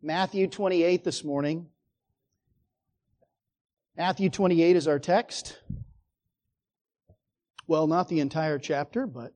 [0.00, 1.66] Matthew 28 this morning.
[3.96, 5.60] Matthew 28 is our text.
[7.66, 9.34] Well, not the entire chapter, but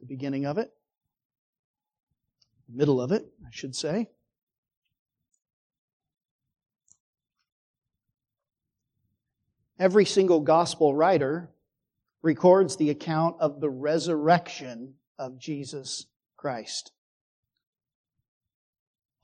[0.00, 0.72] the beginning of it,
[2.68, 4.08] the middle of it, I should say.
[9.78, 11.48] Every single gospel writer
[12.22, 16.06] records the account of the resurrection of Jesus
[16.36, 16.90] Christ.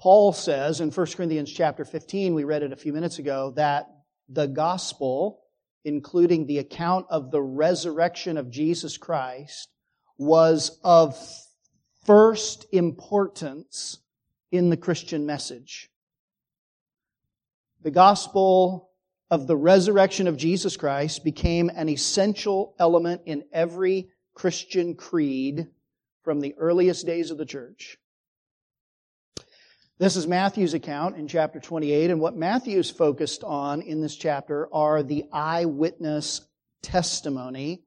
[0.00, 3.86] Paul says in 1 Corinthians chapter 15, we read it a few minutes ago, that
[4.28, 5.40] the gospel,
[5.84, 9.68] including the account of the resurrection of Jesus Christ,
[10.16, 11.16] was of
[12.06, 13.98] first importance
[14.52, 15.90] in the Christian message.
[17.82, 18.90] The gospel
[19.30, 25.66] of the resurrection of Jesus Christ became an essential element in every Christian creed
[26.22, 27.98] from the earliest days of the church.
[30.00, 34.72] This is Matthew's account in chapter 28, and what Matthew's focused on in this chapter
[34.72, 36.42] are the eyewitness
[36.82, 37.82] testimony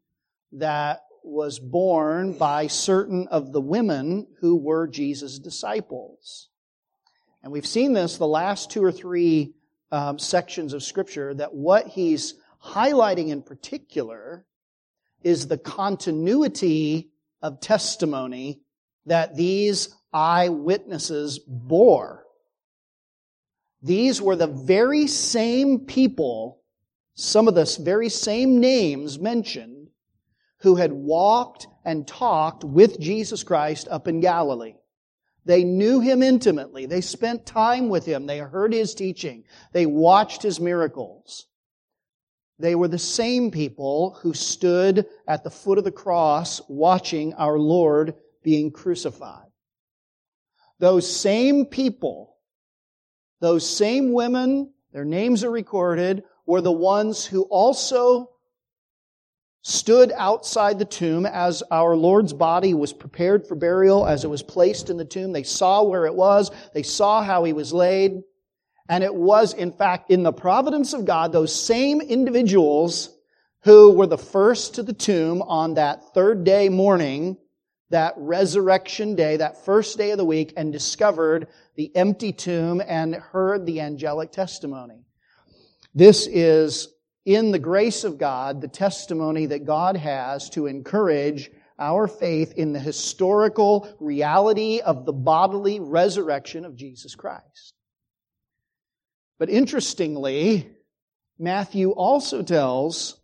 [0.52, 6.50] that was borne by certain of the women who were Jesus' disciples.
[7.44, 9.54] And we've seen this the last two or three
[9.90, 14.46] um, sections of Scripture that what he's highlighting in particular
[15.24, 17.10] is the continuity
[17.42, 18.60] of testimony
[19.06, 22.26] that these eyewitnesses bore.
[23.82, 26.62] These were the very same people,
[27.16, 29.90] some of the very same names mentioned,
[30.60, 34.76] who had walked and talked with Jesus Christ up in Galilee.
[35.46, 36.86] They knew him intimately.
[36.86, 38.28] They spent time with him.
[38.28, 39.46] They heard his teaching.
[39.74, 41.48] They watched his miracles.
[42.60, 47.58] They were the same people who stood at the foot of the cross watching our
[47.58, 49.51] Lord being crucified.
[50.82, 52.38] Those same people,
[53.40, 58.32] those same women, their names are recorded, were the ones who also
[59.62, 64.42] stood outside the tomb as our Lord's body was prepared for burial, as it was
[64.42, 65.34] placed in the tomb.
[65.34, 66.50] They saw where it was.
[66.74, 68.24] They saw how he was laid.
[68.90, 73.16] And it was, in fact, in the providence of God, those same individuals
[73.60, 77.38] who were the first to the tomb on that third day morning
[77.92, 83.16] that resurrection day, that first day of the week, and discovered the empty tomb and
[83.16, 85.06] heard the angelic testimony.
[85.94, 86.88] This is,
[87.26, 92.74] in the grace of God, the testimony that God has to encourage our faith in
[92.74, 97.74] the historical reality of the bodily resurrection of Jesus Christ.
[99.40, 100.70] But interestingly,
[101.40, 103.20] Matthew also tells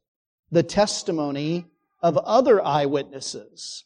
[0.52, 1.68] the testimony
[2.02, 3.84] of other eyewitnesses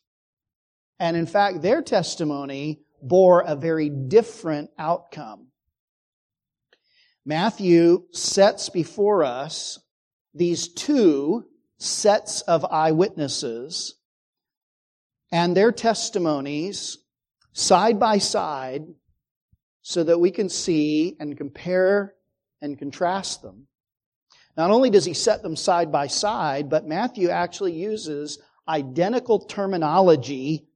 [1.01, 5.47] and in fact, their testimony bore a very different outcome.
[7.25, 9.79] Matthew sets before us
[10.35, 11.45] these two
[11.79, 13.95] sets of eyewitnesses
[15.31, 16.99] and their testimonies
[17.51, 18.83] side by side
[19.81, 22.13] so that we can see and compare
[22.61, 23.65] and contrast them.
[24.55, 30.67] Not only does he set them side by side, but Matthew actually uses identical terminology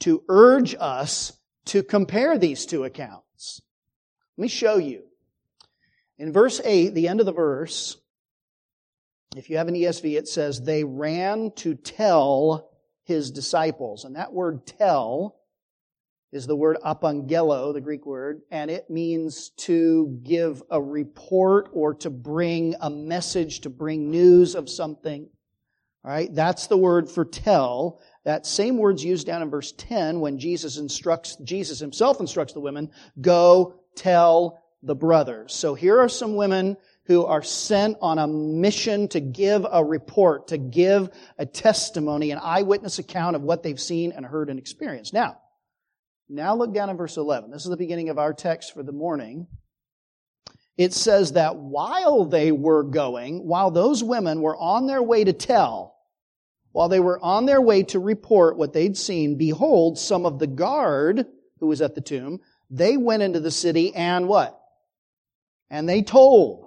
[0.00, 1.32] to urge us
[1.66, 3.62] to compare these two accounts.
[4.36, 5.04] Let me show you.
[6.18, 7.96] In verse 8, the end of the verse,
[9.36, 12.70] if you have an ESV, it says, They ran to tell
[13.04, 14.04] his disciples.
[14.04, 15.36] And that word tell
[16.32, 21.94] is the word apangelo, the Greek word, and it means to give a report or
[21.94, 25.28] to bring a message, to bring news of something.
[26.04, 28.00] All right, that's the word for tell.
[28.24, 32.60] That same word's used down in verse 10 when Jesus instructs, Jesus himself instructs the
[32.60, 32.90] women,
[33.20, 35.54] go tell the brothers.
[35.54, 36.76] So here are some women
[37.06, 42.38] who are sent on a mission to give a report, to give a testimony, an
[42.42, 45.12] eyewitness account of what they've seen and heard and experienced.
[45.12, 45.38] Now,
[46.28, 47.50] now look down in verse 11.
[47.50, 49.46] This is the beginning of our text for the morning.
[50.78, 55.32] It says that while they were going, while those women were on their way to
[55.32, 55.93] tell,
[56.74, 60.48] while they were on their way to report what they'd seen, behold, some of the
[60.48, 61.24] guard
[61.60, 64.60] who was at the tomb, they went into the city and what?
[65.70, 66.66] And they told.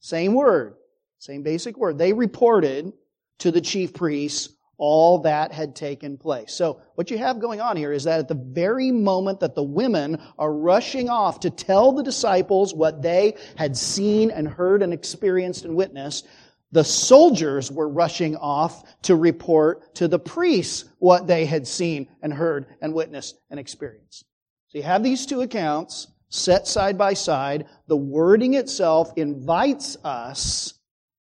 [0.00, 0.74] Same word.
[1.20, 1.98] Same basic word.
[1.98, 2.92] They reported
[3.38, 6.52] to the chief priests all that had taken place.
[6.52, 9.62] So what you have going on here is that at the very moment that the
[9.62, 14.92] women are rushing off to tell the disciples what they had seen and heard and
[14.92, 16.26] experienced and witnessed,
[16.72, 22.32] the soldiers were rushing off to report to the priests what they had seen and
[22.32, 24.24] heard and witnessed and experienced.
[24.68, 30.74] So you have these two accounts set side by side, the wording itself invites us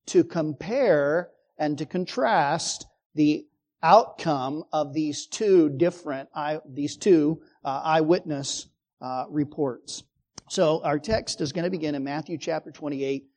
[0.07, 2.85] to compare and to contrast
[3.15, 3.45] the
[3.81, 6.29] outcome of these two different,
[6.69, 8.67] these two uh, eyewitness
[9.01, 10.03] uh, reports.
[10.49, 13.27] So our text is going to begin in Matthew chapter 28,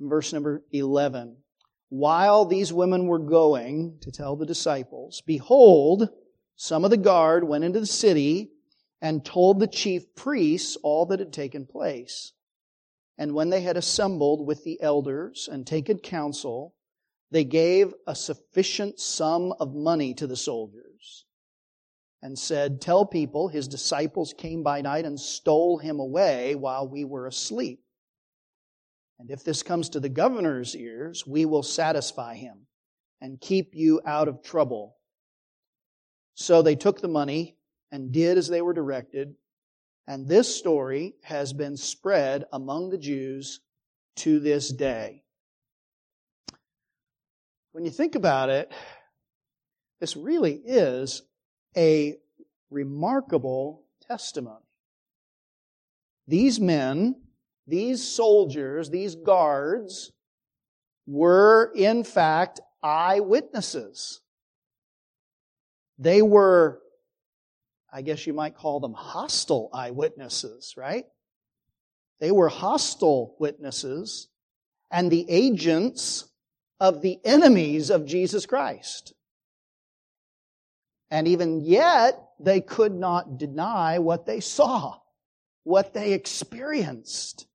[0.00, 1.36] verse number 11.
[1.88, 6.10] While these women were going to tell the disciples, behold,
[6.56, 8.52] some of the guard went into the city
[9.00, 12.32] and told the chief priests all that had taken place.
[13.16, 16.74] And when they had assembled with the elders and taken counsel,
[17.30, 21.24] they gave a sufficient sum of money to the soldiers
[22.22, 27.04] and said, Tell people his disciples came by night and stole him away while we
[27.04, 27.80] were asleep.
[29.18, 32.66] And if this comes to the governor's ears, we will satisfy him
[33.20, 34.96] and keep you out of trouble.
[36.34, 37.56] So they took the money
[37.90, 39.34] and did as they were directed.
[40.06, 43.60] And this story has been spread among the Jews
[44.16, 45.24] to this day.
[47.72, 48.72] When you think about it,
[50.00, 51.22] this really is
[51.76, 52.16] a
[52.70, 54.64] remarkable testimony.
[56.26, 57.16] These men,
[57.68, 60.10] these soldiers, these guards
[61.06, 64.20] were in fact eyewitnesses.
[65.98, 66.80] They were
[67.90, 71.06] I guess you might call them hostile eyewitnesses, right?
[72.20, 74.28] They were hostile witnesses
[74.90, 76.28] and the agents
[76.80, 79.14] of the enemies of Jesus Christ.
[81.10, 84.98] And even yet, they could not deny what they saw,
[85.64, 87.46] what they experienced.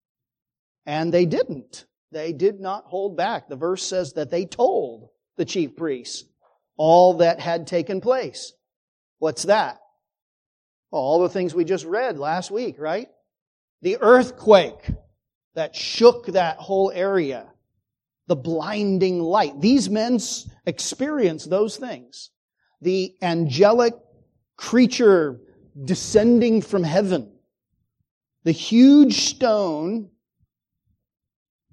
[0.85, 1.85] And they didn't.
[2.11, 3.49] They did not hold back.
[3.49, 6.25] The verse says that they told the chief priests
[6.77, 8.53] all that had taken place.
[9.19, 9.79] What's that?
[10.91, 13.07] All the things we just read last week, right?
[13.81, 14.91] The earthquake
[15.55, 17.47] that shook that whole area.
[18.27, 19.59] The blinding light.
[19.59, 20.19] These men
[20.65, 22.29] experienced those things.
[22.81, 23.93] The angelic
[24.55, 25.39] creature
[25.83, 27.31] descending from heaven.
[28.43, 30.09] The huge stone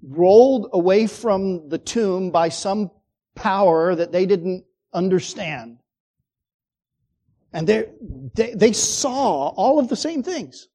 [0.01, 2.91] rolled away from the tomb by some
[3.35, 5.77] power that they didn't understand.
[7.53, 7.89] And they,
[8.55, 10.69] they saw all of the same things.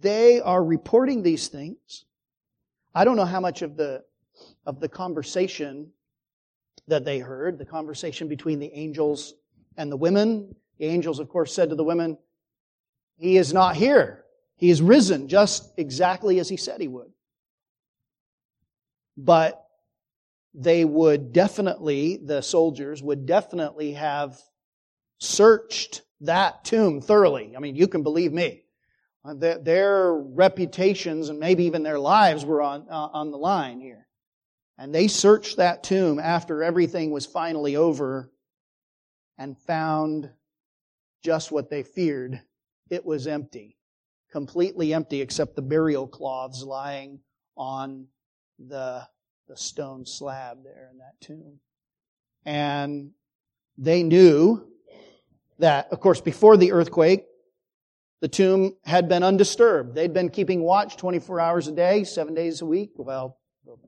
[0.00, 2.04] They are reporting these things.
[2.94, 4.04] I don't know how much of the,
[4.66, 5.90] of the conversation
[6.86, 9.34] that they heard, the conversation between the angels
[9.76, 10.54] and the women.
[10.78, 12.18] The angels, of course, said to the women,
[13.16, 14.24] He is not here.
[14.56, 17.10] He is risen, just exactly as He said He would.
[19.18, 19.62] But
[20.54, 24.40] they would definitely, the soldiers would definitely have
[25.18, 27.54] searched that tomb thoroughly.
[27.56, 28.62] I mean, you can believe me.
[29.24, 34.06] Uh, their reputations and maybe even their lives were on, uh, on the line here.
[34.78, 38.30] And they searched that tomb after everything was finally over
[39.36, 40.30] and found
[41.24, 42.40] just what they feared.
[42.88, 43.76] It was empty.
[44.30, 47.18] Completely empty except the burial cloths lying
[47.56, 48.06] on
[48.58, 49.06] the,
[49.48, 51.60] the stone slab there in that tomb.
[52.44, 53.10] And
[53.76, 54.66] they knew
[55.58, 57.24] that, of course, before the earthquake,
[58.20, 59.94] the tomb had been undisturbed.
[59.94, 63.38] They'd been keeping watch 24 hours a day, seven days a week, well,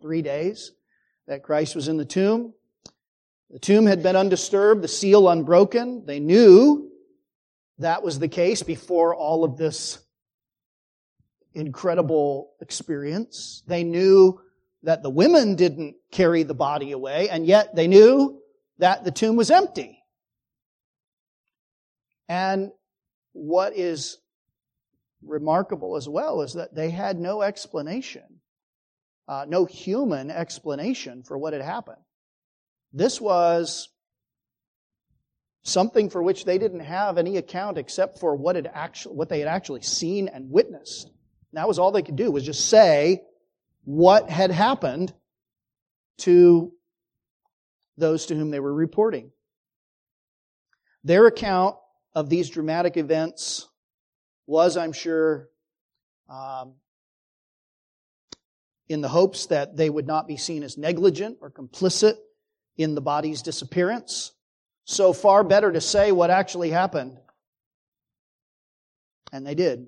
[0.01, 0.73] three days
[1.27, 2.55] that Christ was in the tomb.
[3.51, 6.05] The tomb had been undisturbed, the seal unbroken.
[6.07, 6.91] They knew
[7.79, 9.99] that was the case before all of this
[11.55, 13.63] incredible experience.
[13.67, 14.41] They knew
[14.83, 18.41] that the women didn't carry the body away, and yet they knew
[18.79, 20.03] that the tomb was empty.
[22.29, 22.71] And
[23.33, 24.19] what is
[25.23, 28.41] remarkable as well is that they had no explanation,
[29.29, 32.03] uh, no human explanation for what had happened.
[32.93, 33.89] This was
[35.63, 39.41] something for which they didn't have any account except for what had actually, what they
[39.41, 41.07] had actually seen and witnessed.
[41.07, 43.23] And that was all they could do was just say
[43.85, 45.13] what had happened
[46.19, 46.73] to
[47.97, 49.31] those to whom they were reporting.
[51.05, 51.77] Their account
[52.15, 53.69] of these dramatic events
[54.47, 55.49] was, I'm sure,
[56.29, 56.75] um,
[58.89, 62.17] in the hopes that they would not be seen as negligent or complicit
[62.77, 64.33] in the body's disappearance.
[64.85, 67.19] So far better to say what actually happened.
[69.33, 69.87] And they did.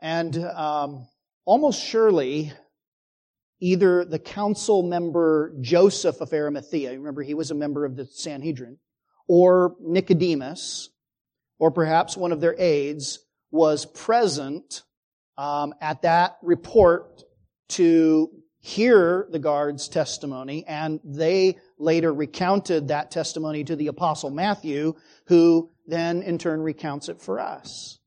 [0.00, 1.06] And um,
[1.48, 2.52] almost surely,
[3.58, 8.76] either the council member Joseph of Arimathea, remember he was a member of the Sanhedrin,
[9.26, 10.90] or Nicodemus,
[11.58, 14.82] or perhaps one of their aides, was present
[15.38, 17.22] um, at that report
[17.70, 18.28] to
[18.60, 24.96] hear the guard's testimony, and they later recounted that testimony to the apostle Matthew,
[25.28, 27.98] who then in turn recounts it for us.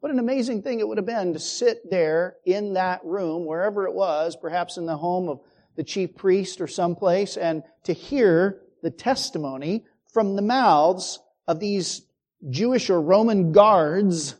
[0.00, 3.86] What an amazing thing it would have been to sit there in that room, wherever
[3.86, 5.40] it was, perhaps in the home of
[5.76, 12.02] the chief priest or someplace, and to hear the testimony from the mouths of these
[12.48, 14.36] Jewish or Roman guards,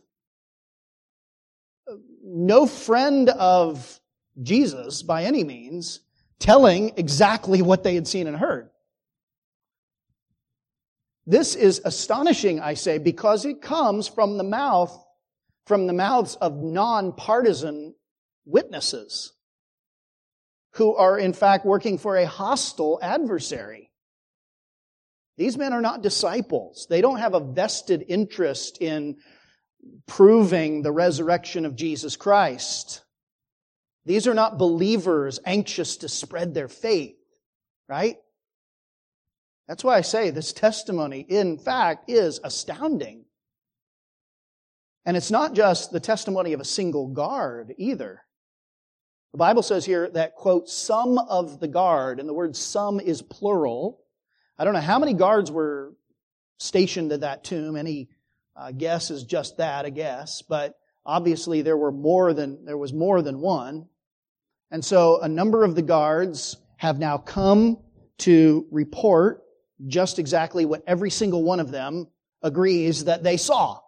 [2.23, 3.99] no friend of
[4.41, 5.99] Jesus by any means,
[6.39, 8.71] telling exactly what they had seen and heard.
[11.27, 15.05] This is astonishing, I say, because it comes from the mouth,
[15.65, 17.93] from the mouths of nonpartisan
[18.45, 19.33] witnesses
[20.73, 23.91] who are in fact working for a hostile adversary.
[25.37, 26.87] These men are not disciples.
[26.89, 29.17] They don't have a vested interest in
[30.07, 33.03] proving the resurrection of Jesus Christ.
[34.05, 37.15] These are not believers anxious to spread their faith,
[37.87, 38.17] right?
[39.67, 43.25] That's why I say this testimony, in fact, is astounding.
[45.05, 48.21] And it's not just the testimony of a single guard either.
[49.31, 53.21] The Bible says here that, quote, some of the guard, and the word some is
[53.21, 54.01] plural.
[54.57, 55.93] I don't know how many guards were
[56.59, 57.75] stationed at that tomb.
[57.75, 58.09] Any
[58.55, 60.43] uh, guess is just that, a guess.
[60.43, 63.87] But obviously there were more than, there was more than one.
[64.69, 67.79] And so a number of the guards have now come
[68.19, 69.43] to report
[69.87, 72.07] just exactly what every single one of them
[72.43, 73.79] agrees that they saw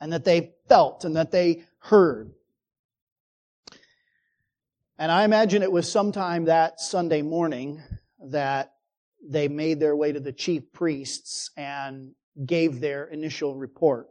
[0.00, 2.32] and that they felt and that they heard.
[4.98, 7.82] And I imagine it was sometime that Sunday morning
[8.30, 8.72] that
[9.22, 12.12] they made their way to the chief priests and
[12.44, 14.08] gave their initial report.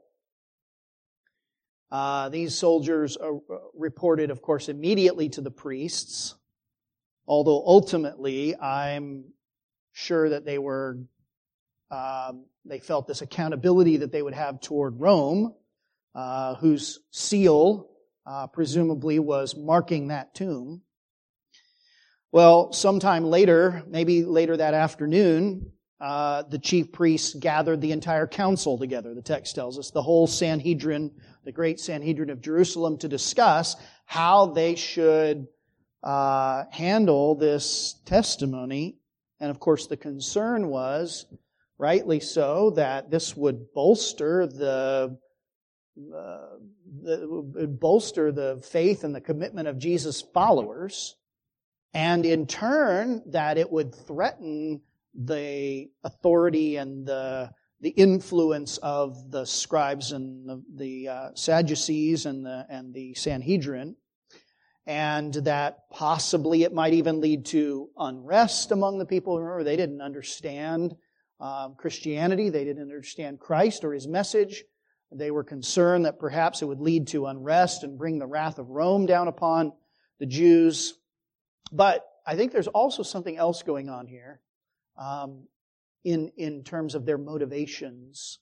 [1.92, 3.32] Uh, these soldiers uh,
[3.74, 6.36] reported, of course, immediately to the priests,
[7.28, 9.26] although ultimately I'm
[9.94, 11.00] sure that they were,
[11.92, 15.54] um, they felt this accountability that they would have toward Rome,
[16.16, 17.90] uh, whose seal
[18.26, 20.82] uh, presumably was marking that tomb.
[22.32, 28.78] Well, sometime later, maybe later that afternoon, uh, the chief priests gathered the entire council
[28.78, 31.12] together, the text tells us, the whole Sanhedrin,
[31.46, 35.48] the great Sanhedrin of Jerusalem, to discuss how they should
[36.04, 38.98] uh, handle this testimony.
[39.40, 41.26] And of course, the concern was,
[41.78, 45.18] rightly so, that this would bolster the
[46.16, 51.16] uh, bolster the faith and the commitment of Jesus' followers,
[51.94, 54.82] and in turn, that it would threaten
[55.14, 57.50] the authority and the,
[57.80, 63.96] the influence of the scribes and the, the uh, Sadducees and the, and the Sanhedrin,
[64.86, 69.40] and that possibly it might even lead to unrest among the people.
[69.40, 70.96] Remember, they didn't understand
[71.40, 74.66] um, Christianity, they didn't understand Christ or his message.
[75.12, 78.70] They were concerned that perhaps it would lead to unrest and bring the wrath of
[78.70, 79.74] Rome down upon
[80.20, 80.96] the Jews.
[81.72, 84.42] But I think there's also something else going on here
[84.98, 85.48] um,
[86.04, 88.40] in, in terms of their motivations.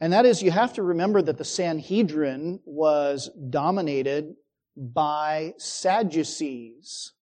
[0.00, 4.34] And that is, you have to remember that the Sanhedrin was dominated
[4.76, 7.12] by Sadducees.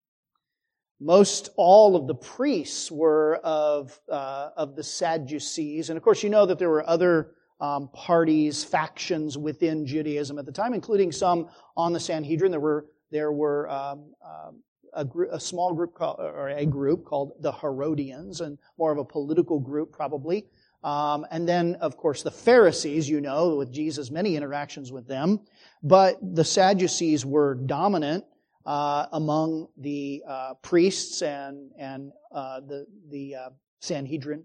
[1.01, 5.91] Most all of the priests were of, uh, of the Sadducees.
[5.91, 10.47] And of course, you know that there were other um, parties, factions within Judaism at
[10.47, 12.51] the time, including some on the Sanhedrin.
[12.51, 17.05] There were, there were um, um, a, group, a small group called, or a group
[17.05, 20.47] called the Herodians, and more of a political group probably.
[20.85, 25.41] Um, and then, of course, the Pharisees, you know, with Jesus' many interactions with them.
[25.83, 28.25] But the Sadducees were dominant
[28.65, 33.49] uh, among the uh, priests and and uh, the the uh,
[33.81, 34.45] Sanhedrin.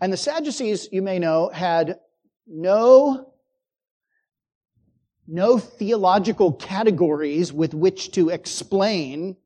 [0.00, 1.98] And the Sadducees, you may know, had
[2.46, 3.30] no
[5.26, 9.36] no theological categories with which to explain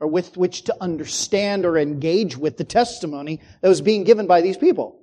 [0.00, 4.40] or with which to understand or engage with the testimony that was being given by
[4.40, 4.98] these people.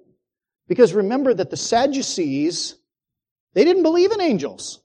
[0.67, 2.75] Because remember that the Sadducees,
[3.53, 4.81] they didn't believe in angels.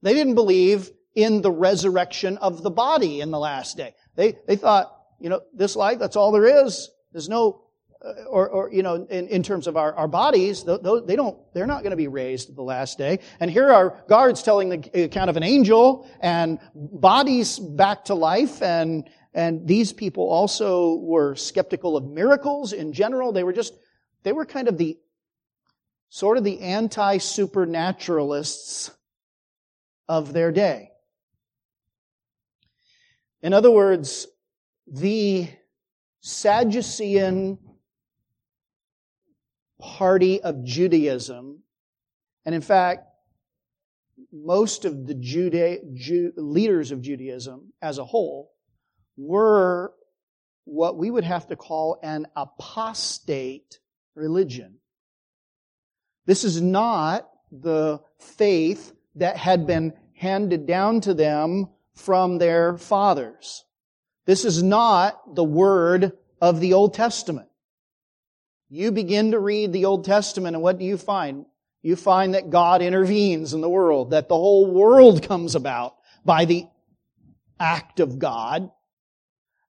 [0.00, 3.94] They didn't believe in the resurrection of the body in the last day.
[4.16, 4.90] They, they thought,
[5.20, 6.88] you know, this life, that's all there is.
[7.12, 7.64] There's no
[8.04, 11.66] Uh, or, or, you know, in, in terms of our, our bodies, they don't, they're
[11.66, 13.18] not going to be raised the last day.
[13.38, 18.60] And here are guards telling the account of an angel and bodies back to life
[18.62, 23.32] and, and these people also were skeptical of miracles in general.
[23.32, 23.74] They were just,
[24.24, 24.98] they were kind of the
[26.08, 28.90] sort of the anti supernaturalists
[30.08, 30.90] of their day.
[33.42, 34.26] In other words,
[34.86, 35.48] the
[36.20, 37.58] Sadducean
[39.82, 41.62] party of Judaism,
[42.46, 43.08] and in fact,
[44.32, 48.52] most of the Juda- Ju- leaders of Judaism as a whole
[49.16, 49.92] were
[50.64, 53.80] what we would have to call an apostate
[54.14, 54.78] religion.
[56.24, 63.64] This is not the faith that had been handed down to them from their fathers.
[64.24, 67.48] This is not the word of the Old Testament.
[68.74, 71.44] You begin to read the Old Testament and what do you find?
[71.82, 76.46] You find that God intervenes in the world, that the whole world comes about by
[76.46, 76.64] the
[77.60, 78.70] act of God,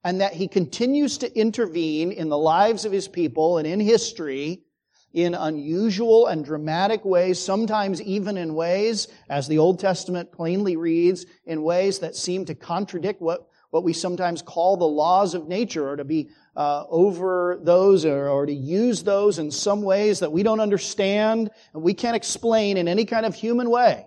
[0.06, 4.64] and that He continues to intervene in the lives of His people and in history
[5.12, 11.26] in unusual and dramatic ways, sometimes even in ways, as the Old Testament plainly reads,
[11.46, 15.90] in ways that seem to contradict what, what we sometimes call the laws of nature,
[15.90, 20.32] or to be uh, over those, or, or to use those in some ways that
[20.32, 24.06] we don't understand and we can't explain in any kind of human way.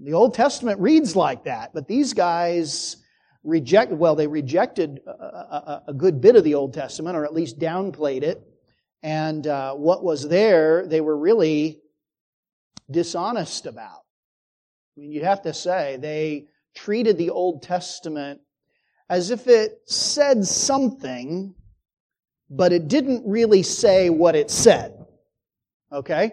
[0.00, 2.96] The Old Testament reads like that, but these guys
[3.44, 7.32] rejected, well, they rejected a, a, a good bit of the Old Testament, or at
[7.32, 8.42] least downplayed it
[9.04, 11.82] and uh, what was there, they were really
[12.90, 14.00] dishonest about.
[14.96, 18.40] I mean, you'd have to say they treated the Old Testament
[19.08, 21.54] as if it said something,
[22.50, 25.04] but it didn't really say what it said.
[25.92, 26.32] Okay?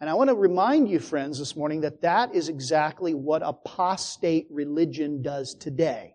[0.00, 4.46] And I want to remind you, friends, this morning that that is exactly what apostate
[4.50, 6.14] religion does today.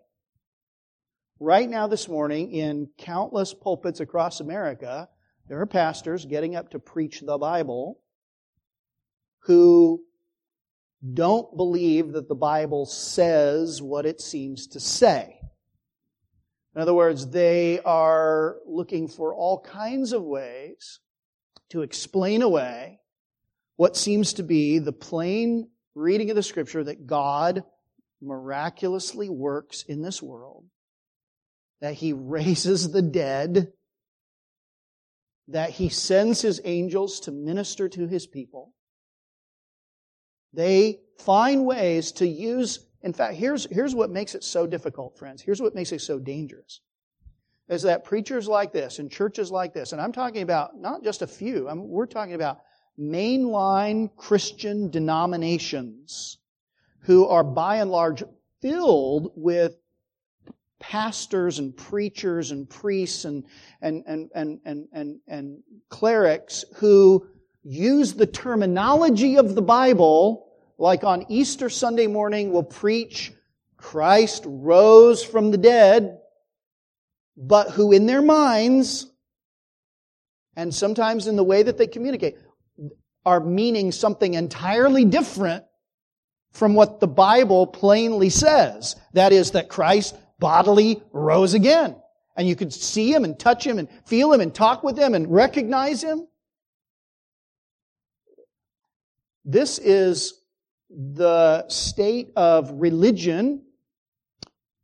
[1.40, 5.08] Right now, this morning, in countless pulpits across America,
[5.48, 7.98] there are pastors getting up to preach the Bible
[9.40, 10.04] who
[11.14, 15.41] don't believe that the Bible says what it seems to say.
[16.74, 21.00] In other words, they are looking for all kinds of ways
[21.70, 23.00] to explain away
[23.76, 27.64] what seems to be the plain reading of the scripture that God
[28.20, 30.64] miraculously works in this world,
[31.80, 33.72] that He raises the dead,
[35.48, 38.72] that he sends his angels to minister to his people.
[40.52, 45.42] They find ways to use, in fact, here's, here's what makes it so difficult, friends.
[45.42, 46.80] Here's what makes it so dangerous.
[47.68, 51.22] Is that preachers like this and churches like this, and I'm talking about not just
[51.22, 52.60] a few, I'm, we're talking about
[52.98, 56.38] mainline Christian denominations
[57.00, 58.22] who are by and large
[58.60, 59.76] filled with
[60.78, 63.44] pastors and preachers and priests and,
[63.80, 67.26] and, and, and, and, and, and clerics who
[67.62, 70.51] use the terminology of the Bible,
[70.82, 73.32] like on Easter Sunday morning will preach
[73.76, 76.18] Christ rose from the dead,
[77.36, 79.06] but who in their minds,
[80.56, 82.36] and sometimes in the way that they communicate,
[83.24, 85.64] are meaning something entirely different
[86.50, 88.96] from what the Bible plainly says.
[89.12, 91.94] That is, that Christ bodily rose again.
[92.36, 95.14] And you could see him and touch him and feel him and talk with him
[95.14, 96.26] and recognize him.
[99.44, 100.41] This is
[100.94, 103.62] the state of religion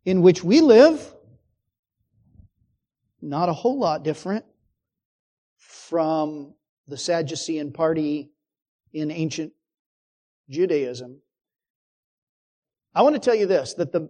[0.05, 1.14] in which we live.
[3.21, 4.44] Not a whole lot different
[5.57, 6.55] from
[6.87, 8.31] the Sadducean party
[8.92, 9.53] in ancient
[10.49, 11.21] Judaism.
[12.94, 14.09] I want to tell you this, that the,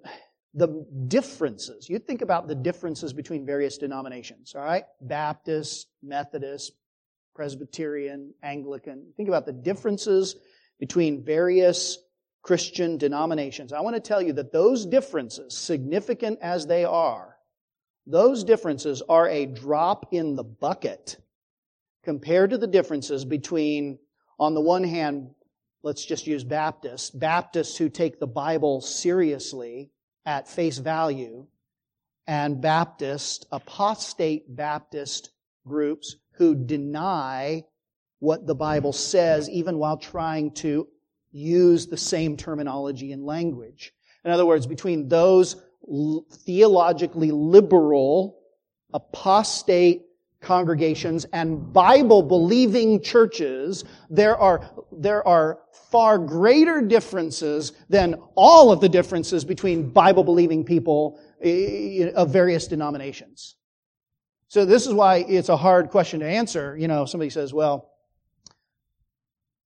[0.54, 1.88] the differences.
[1.88, 4.84] You think about the differences between various denominations, all right?
[5.00, 6.72] Baptist, Methodist,
[7.34, 9.12] Presbyterian, Anglican.
[9.16, 10.36] Think about the differences
[10.78, 11.98] between various
[12.42, 13.72] Christian denominations.
[13.72, 17.36] I want to tell you that those differences, significant as they are,
[18.06, 21.16] those differences are a drop in the bucket
[22.04, 23.98] compared to the differences between,
[24.38, 25.30] on the one hand,
[25.82, 29.90] let's just use Baptists, Baptists who take the Bible seriously
[30.24, 31.46] at face value
[32.26, 35.30] and Baptist, apostate Baptist
[35.66, 37.64] groups who deny
[38.20, 40.88] what the Bible says even while trying to
[41.30, 43.92] use the same terminology and language.
[44.24, 45.56] In other words, between those
[46.44, 48.40] theologically liberal,
[48.92, 50.02] apostate
[50.40, 58.80] congregations and Bible believing churches, there are, there are far greater differences than all of
[58.80, 61.20] the differences between Bible believing people
[62.14, 63.56] of various denominations.
[64.48, 66.76] So this is why it's a hard question to answer.
[66.76, 67.90] You know, somebody says, well,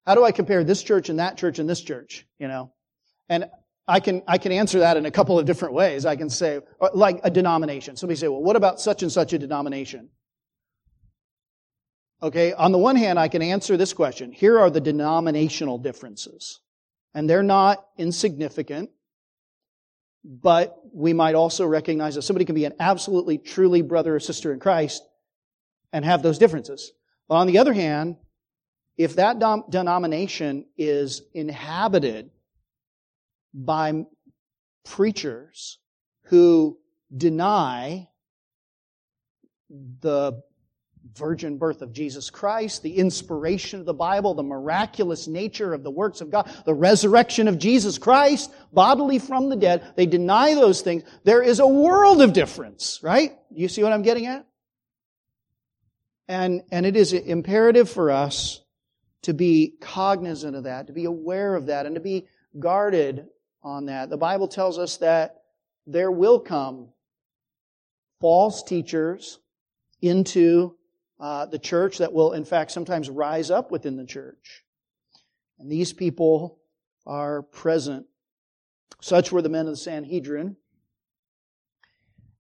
[0.07, 2.27] how do I compare this church and that church and this church?
[2.39, 2.73] You know,
[3.29, 3.49] and
[3.87, 6.07] I can, I can answer that in a couple of different ways.
[6.07, 7.97] I can say, uh, like a denomination.
[7.97, 10.09] Somebody say, well, what about such and such a denomination?
[12.23, 14.31] Okay, on the one hand, I can answer this question.
[14.31, 16.61] Here are the denominational differences.
[17.15, 18.91] And they're not insignificant,
[20.25, 24.53] but we might also recognize that somebody can be an absolutely, truly brother or sister
[24.53, 25.03] in Christ
[25.93, 26.93] and have those differences.
[27.29, 28.17] But on the other hand,
[28.97, 32.31] if that dom- denomination is inhabited
[33.55, 34.05] by
[34.85, 35.79] preachers
[36.25, 36.79] who
[37.17, 38.09] deny
[40.01, 40.43] the
[41.15, 45.91] virgin birth of Jesus Christ, the inspiration of the Bible, the miraculous nature of the
[45.91, 49.93] works of God, the resurrection of Jesus Christ bodily from the dead.
[49.97, 51.03] They deny those things.
[51.25, 53.33] There is a world of difference, right?
[53.51, 54.47] You see what I'm getting at?
[56.29, 58.62] And, and it is imperative for us
[59.23, 62.27] to be cognizant of that, to be aware of that, and to be
[62.59, 63.27] guarded
[63.63, 64.11] on that.
[64.11, 65.43] The Bible tells us that
[65.87, 66.89] there will come
[68.21, 69.39] false teachers
[70.01, 70.77] into
[71.21, 74.65] uh, the church that will, in fact, sometimes rise up within the church.
[75.59, 76.59] And these people
[77.07, 78.07] are present.
[79.01, 80.57] Such were the men of the Sanhedrin.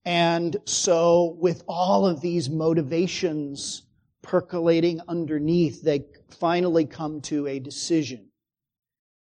[0.04, 3.82] And so, with all of these motivations
[4.22, 8.28] percolating underneath, they finally come to a decision.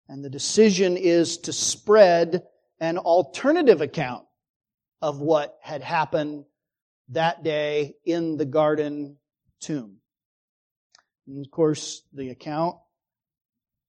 [0.08, 2.44] And the decision is to spread
[2.80, 4.26] an alternative account
[5.02, 6.46] of what had happened
[7.10, 9.18] that day in the garden
[9.60, 9.98] tomb.
[11.28, 12.78] And of course, the account,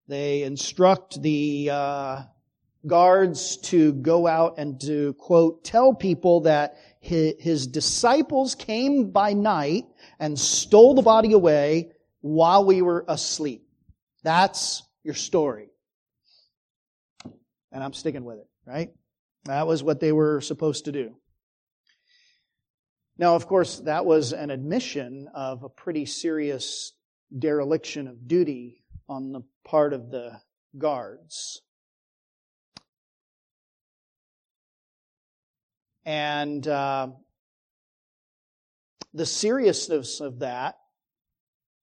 [0.08, 2.22] they instruct the uh,
[2.86, 9.84] guards to go out and to, quote, tell people that his, disciples came by night
[10.18, 13.66] and stole the body away while we were asleep.
[14.22, 15.68] That's your story.
[17.72, 18.90] And I'm sticking with it, right?
[19.44, 21.16] That was what they were supposed to do.
[23.18, 26.92] Now, of course, that was an admission of a pretty serious
[27.36, 30.40] dereliction of duty on the part of the
[30.78, 31.60] guards.
[36.04, 37.08] And uh,
[39.14, 40.78] the seriousness of that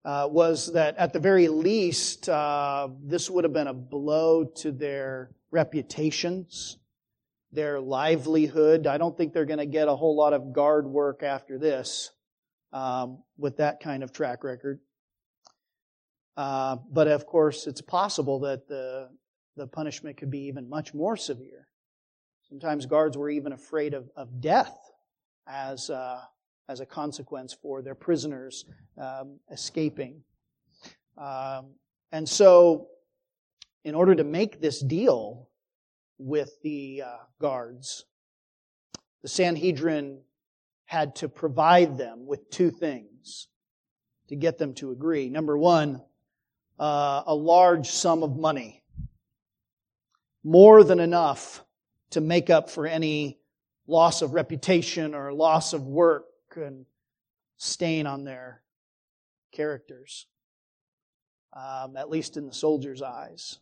[0.06, 4.72] uh, was that at the very least, uh, this would have been a blow to
[4.72, 6.78] their reputations
[7.52, 8.88] their livelihood.
[8.88, 12.12] I don't think they're going to get a whole lot of guard work after this
[12.72, 14.80] um, with that kind of track record.
[16.38, 19.10] Uh, but of course, it's possible that the
[19.58, 21.68] the punishment could be even much more severe.
[22.50, 24.78] Sometimes guards were even afraid of, of death
[25.48, 26.22] as uh,
[26.68, 28.66] as a consequence for their prisoners
[28.98, 30.22] um, escaping.
[31.18, 31.72] Um,
[32.12, 32.88] and so,
[33.84, 35.50] in order to make this deal,
[36.20, 38.06] with the uh, guards.
[39.24, 40.20] The Sanhedrin
[40.86, 43.48] had to provide them with two things
[44.28, 45.30] to get them to agree.
[45.30, 46.02] Number one,
[46.80, 48.84] uh, a large sum of money.
[50.44, 51.64] More than enough
[52.12, 53.40] to make up for any
[53.88, 56.86] loss of reputation or loss of work and
[57.58, 58.62] stain on their
[59.52, 60.28] characters.
[61.54, 63.58] Um, at least in the soldiers' eyes.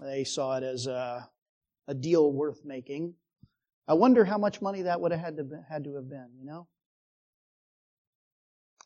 [0.00, 1.28] They saw it as a,
[1.88, 3.14] a deal worth making.
[3.88, 6.46] I wonder how much money that would have had to, had to have been, you
[6.46, 6.68] know?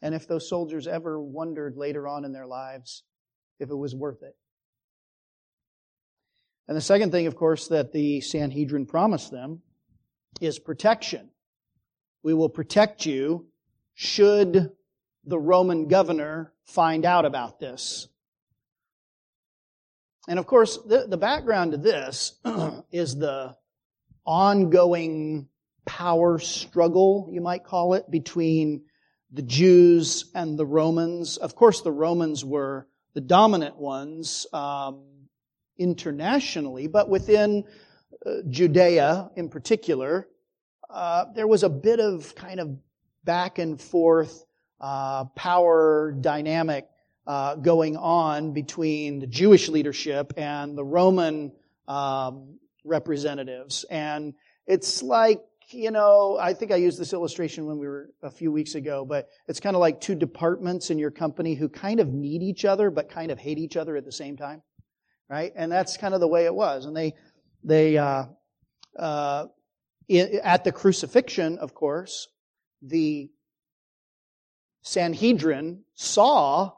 [0.00, 3.02] And if those soldiers ever wondered later on in their lives
[3.58, 4.36] if it was worth it.
[6.68, 9.62] And the second thing, of course, that the Sanhedrin promised them
[10.40, 11.30] is protection.
[12.22, 13.46] We will protect you
[13.94, 14.70] should
[15.24, 18.08] the Roman governor find out about this.
[20.28, 22.38] And of course, the, the background to this
[22.92, 23.56] is the
[24.26, 25.48] ongoing
[25.86, 28.82] power struggle, you might call it, between
[29.32, 31.38] the Jews and the Romans.
[31.38, 35.02] Of course, the Romans were the dominant ones um,
[35.78, 37.64] internationally, but within
[38.26, 40.28] uh, Judea in particular,
[40.90, 42.76] uh, there was a bit of kind of
[43.24, 44.44] back and forth
[44.80, 46.88] uh, power dynamic
[47.26, 51.52] uh, going on between the Jewish leadership and the Roman
[51.86, 53.84] um, representatives.
[53.90, 54.34] And
[54.66, 58.50] it's like, you know, I think I used this illustration when we were a few
[58.50, 62.08] weeks ago, but it's kind of like two departments in your company who kind of
[62.08, 64.62] need each other, but kind of hate each other at the same time.
[65.28, 65.52] Right?
[65.54, 66.86] And that's kind of the way it was.
[66.86, 67.14] And they,
[67.62, 68.24] they, uh,
[68.98, 69.46] uh,
[70.42, 72.28] at the crucifixion, of course,
[72.80, 73.30] the
[74.82, 76.72] Sanhedrin saw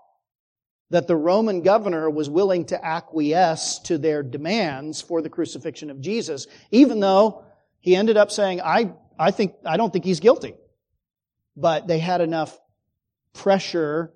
[0.90, 6.00] that the Roman governor was willing to acquiesce to their demands for the crucifixion of
[6.00, 7.44] Jesus, even though
[7.78, 10.54] he ended up saying, I, I think, I don't think he's guilty.
[11.56, 12.58] But they had enough
[13.32, 14.12] pressure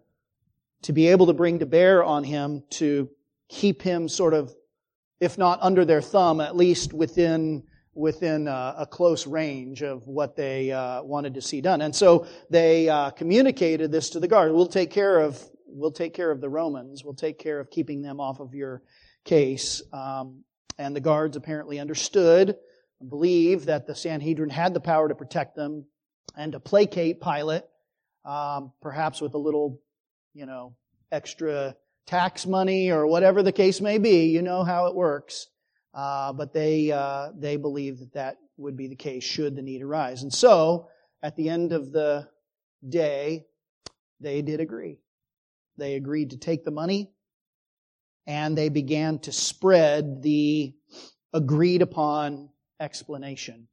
[0.82, 3.08] to be able to bring to bear on him to
[3.54, 4.54] keep him sort of,
[5.20, 7.62] if not under their thumb, at least within
[7.96, 11.80] within a, a close range of what they uh, wanted to see done.
[11.80, 14.50] And so they uh, communicated this to the guard.
[14.50, 17.04] We'll take care of we'll take care of the Romans.
[17.04, 18.82] We'll take care of keeping them off of your
[19.24, 19.82] case.
[19.92, 20.42] Um,
[20.76, 22.56] and the guards apparently understood
[23.00, 25.84] and believed that the Sanhedrin had the power to protect them
[26.36, 27.62] and to placate Pilate,
[28.24, 29.80] um, perhaps with a little,
[30.32, 30.74] you know,
[31.12, 34.26] extra tax money or whatever the case may be.
[34.26, 35.48] You know how it works.
[35.94, 39.82] Uh, but they uh, they believed that that would be the case should the need
[39.82, 40.22] arise.
[40.22, 40.88] And so,
[41.22, 42.28] at the end of the
[42.86, 43.46] day,
[44.20, 44.98] they did agree.
[45.76, 47.12] They agreed to take the money,
[48.26, 50.74] and they began to spread the
[51.32, 53.68] agreed upon explanation.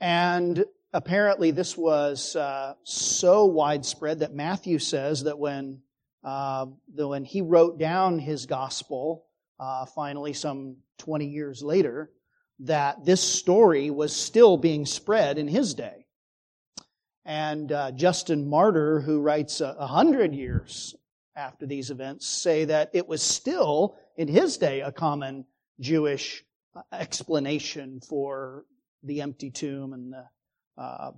[0.00, 5.82] And apparently, this was uh, so widespread that Matthew says that when
[6.24, 9.26] uh, though when he wrote down his gospel
[9.62, 12.10] uh, finally, some 20 years later,
[12.58, 16.04] that this story was still being spread in his day.
[17.24, 20.96] And uh, Justin Martyr, who writes a, a hundred years
[21.36, 25.44] after these events, say that it was still, in his day, a common
[25.78, 28.64] Jewish uh, explanation for
[29.04, 30.24] the empty tomb and the
[30.76, 31.12] uh,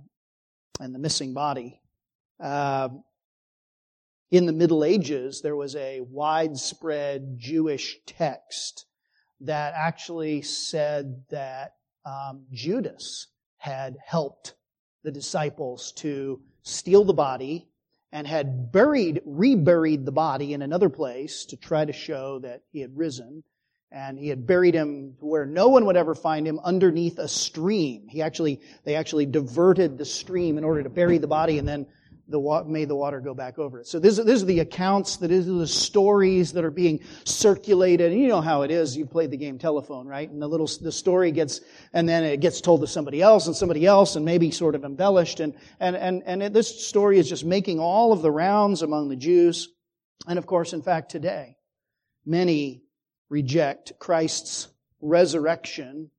[0.79, 1.79] and the missing body.
[4.35, 8.85] In the Middle Ages, there was a widespread Jewish text
[9.39, 14.55] that actually said that um, Judas had helped
[15.05, 17.69] the disciples to steal the body
[18.11, 22.81] and had buried, reburied the body in another place to try to show that he
[22.81, 23.41] had risen.
[23.89, 28.09] And he had buried him where no one would ever find him underneath a stream.
[28.09, 31.85] He actually, they actually diverted the stream in order to bury the body and then
[32.27, 33.87] the made the water go back over it.
[33.87, 38.11] So this, this are the accounts, that is the stories that are being circulated.
[38.11, 38.97] And you know how it is.
[38.97, 40.29] You've played the game telephone, right?
[40.29, 41.61] And the little, the story gets,
[41.93, 44.83] and then it gets told to somebody else and somebody else and maybe sort of
[44.83, 45.39] embellished.
[45.39, 49.09] And, and, and, and it, this story is just making all of the rounds among
[49.09, 49.69] the Jews.
[50.27, 51.57] And of course, in fact, today,
[52.25, 52.81] many
[53.29, 54.67] reject Christ's
[54.99, 56.09] resurrection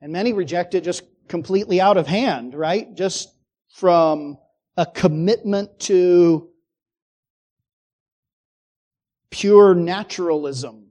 [0.00, 2.94] and many reject it just completely out of hand, right?
[2.96, 3.32] Just
[3.70, 4.38] from
[4.78, 6.48] a commitment to
[9.28, 10.86] pure naturalism,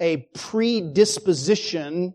[0.00, 2.14] a predisposition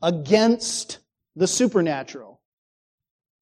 [0.00, 1.00] against
[1.36, 2.40] the supernatural.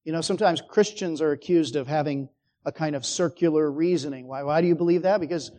[0.03, 2.27] You know, sometimes Christians are accused of having
[2.65, 4.27] a kind of circular reasoning.
[4.27, 5.21] Why, why do you believe that?
[5.21, 5.53] Because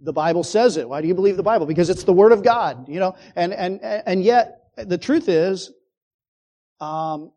[0.00, 0.88] the Bible says it.
[0.88, 1.66] Why do you believe the Bible?
[1.66, 5.72] Because it's the Word of God, you know, and, and, and yet the truth is,
[6.80, 7.32] um,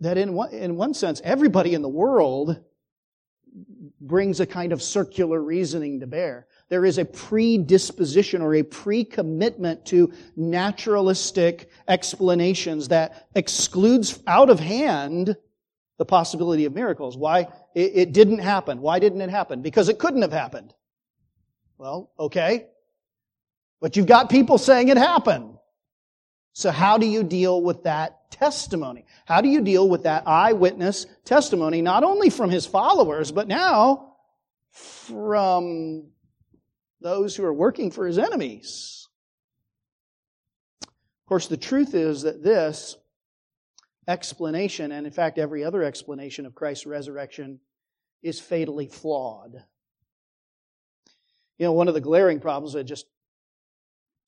[0.00, 2.62] that in one, in one sense, everybody in the world
[4.00, 6.46] brings a kind of circular reasoning to bear.
[6.68, 15.36] There is a predisposition or a pre-commitment to naturalistic explanations that excludes out of hand
[15.96, 17.16] the possibility of miracles.
[17.16, 17.48] Why?
[17.74, 18.80] It, it didn't happen.
[18.80, 19.62] Why didn't it happen?
[19.62, 20.74] Because it couldn't have happened.
[21.78, 22.66] Well, okay.
[23.80, 25.56] But you've got people saying it happened.
[26.52, 29.04] So how do you deal with that testimony?
[29.26, 34.14] How do you deal with that eyewitness testimony, not only from his followers, but now
[34.70, 36.08] from
[37.00, 39.08] those who are working for his enemies?
[40.82, 42.96] Of course, the truth is that this
[44.06, 47.60] explanation, and in fact every other explanation of Christ's resurrection,
[48.22, 49.62] is fatally flawed.
[51.58, 53.06] You know, one of the glaring problems that just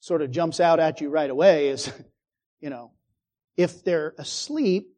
[0.00, 1.90] sort of jumps out at you right away is
[2.60, 2.92] you know,
[3.62, 4.94] if they're asleep,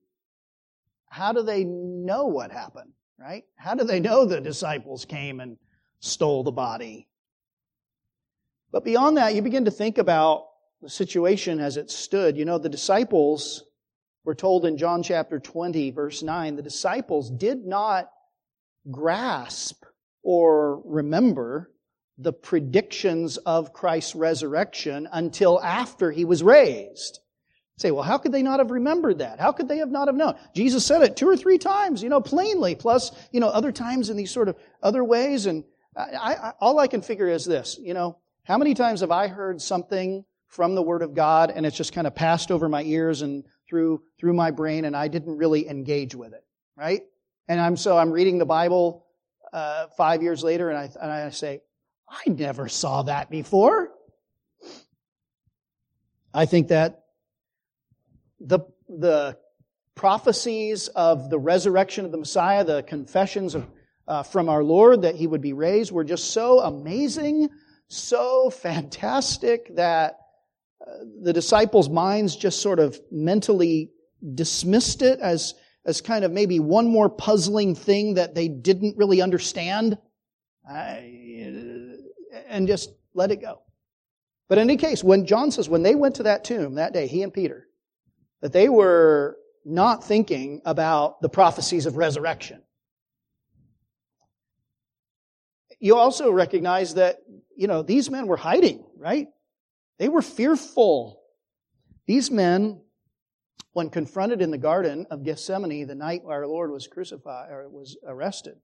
[1.08, 3.44] how do they know what happened, right?
[3.56, 5.56] How do they know the disciples came and
[6.00, 7.08] stole the body?
[8.70, 10.46] But beyond that, you begin to think about
[10.80, 12.36] the situation as it stood.
[12.36, 13.64] You know, the disciples
[14.24, 18.10] were told in John chapter 20, verse 9, the disciples did not
[18.90, 19.84] grasp
[20.22, 21.70] or remember
[22.18, 27.18] the predictions of Christ's resurrection until after he was raised.
[27.78, 29.40] Say, well, how could they not have remembered that?
[29.40, 30.34] How could they have not have known?
[30.54, 34.10] Jesus said it two or three times, you know, plainly, plus, you know, other times
[34.10, 35.46] in these sort of other ways.
[35.46, 35.64] And
[35.96, 39.26] I, I, all I can figure is this, you know, how many times have I
[39.26, 42.82] heard something from the Word of God and it's just kind of passed over my
[42.82, 46.44] ears and through, through my brain and I didn't really engage with it?
[46.76, 47.02] right?
[47.48, 49.06] And I'm so I'm reading the Bible
[49.52, 51.60] uh, five years later, and I and I say,
[52.08, 53.90] I never saw that before.
[56.34, 57.01] I think that
[58.46, 59.38] the the
[59.94, 63.66] prophecies of the resurrection of the Messiah, the confessions of,
[64.08, 67.48] uh, from our Lord that He would be raised, were just so amazing,
[67.88, 70.18] so fantastic that
[70.80, 70.90] uh,
[71.22, 73.90] the disciples' minds just sort of mentally
[74.34, 79.20] dismissed it as as kind of maybe one more puzzling thing that they didn't really
[79.20, 79.98] understand
[82.48, 83.62] and just let it go.
[84.48, 87.06] But in any case, when John says when they went to that tomb that day,
[87.06, 87.66] he and Peter,
[88.42, 92.62] that they were not thinking about the prophecies of resurrection.
[95.80, 97.18] You also recognize that,
[97.56, 99.28] you know, these men were hiding, right?
[99.98, 101.20] They were fearful.
[102.06, 102.82] These men
[103.72, 107.96] when confronted in the Garden of Gethsemane the night our Lord was crucified or was
[108.06, 108.56] arrested,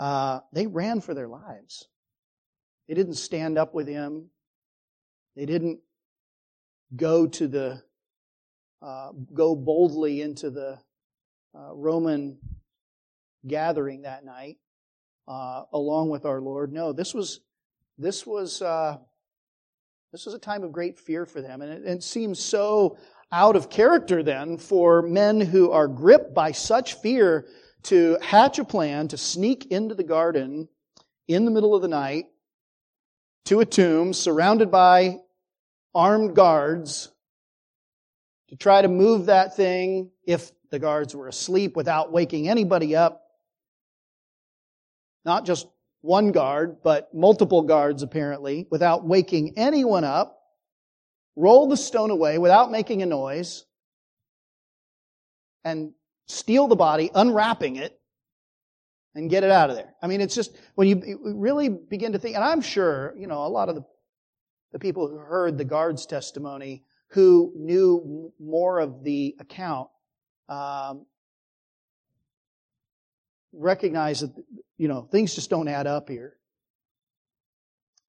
[0.00, 1.86] uh, they ran for their lives.
[2.88, 4.30] They didn't stand up with him.
[5.36, 5.80] They didn't
[6.96, 7.82] go to the
[8.82, 10.78] uh, go boldly into the
[11.54, 12.38] uh, Roman
[13.46, 14.58] gathering that night
[15.28, 16.72] uh, along with our Lord.
[16.72, 17.40] No, this was
[17.98, 18.98] this was uh,
[20.10, 22.96] this was a time of great fear for them, and it, it seems so
[23.30, 27.46] out of character then for men who are gripped by such fear
[27.84, 30.68] to hatch a plan to sneak into the garden
[31.28, 32.26] in the middle of the night
[33.46, 35.16] to a tomb surrounded by
[35.94, 37.08] armed guards
[38.52, 43.24] to try to move that thing if the guards were asleep without waking anybody up.
[45.24, 45.66] Not just
[46.02, 50.38] one guard, but multiple guards apparently, without waking anyone up
[51.36, 53.64] roll the stone away without making a noise,
[55.64, 55.92] and
[56.26, 57.98] steal the body, unwrapping it,
[59.14, 59.94] and get it out of there.
[60.02, 63.46] I mean, it's just, when you really begin to think, and I'm sure, you know,
[63.46, 63.84] a lot of the,
[64.72, 69.88] the people who heard the guard's testimony, who knew more of the account,
[70.48, 71.06] um,
[73.52, 74.32] recognize that,
[74.78, 76.36] you know, things just don't add up here.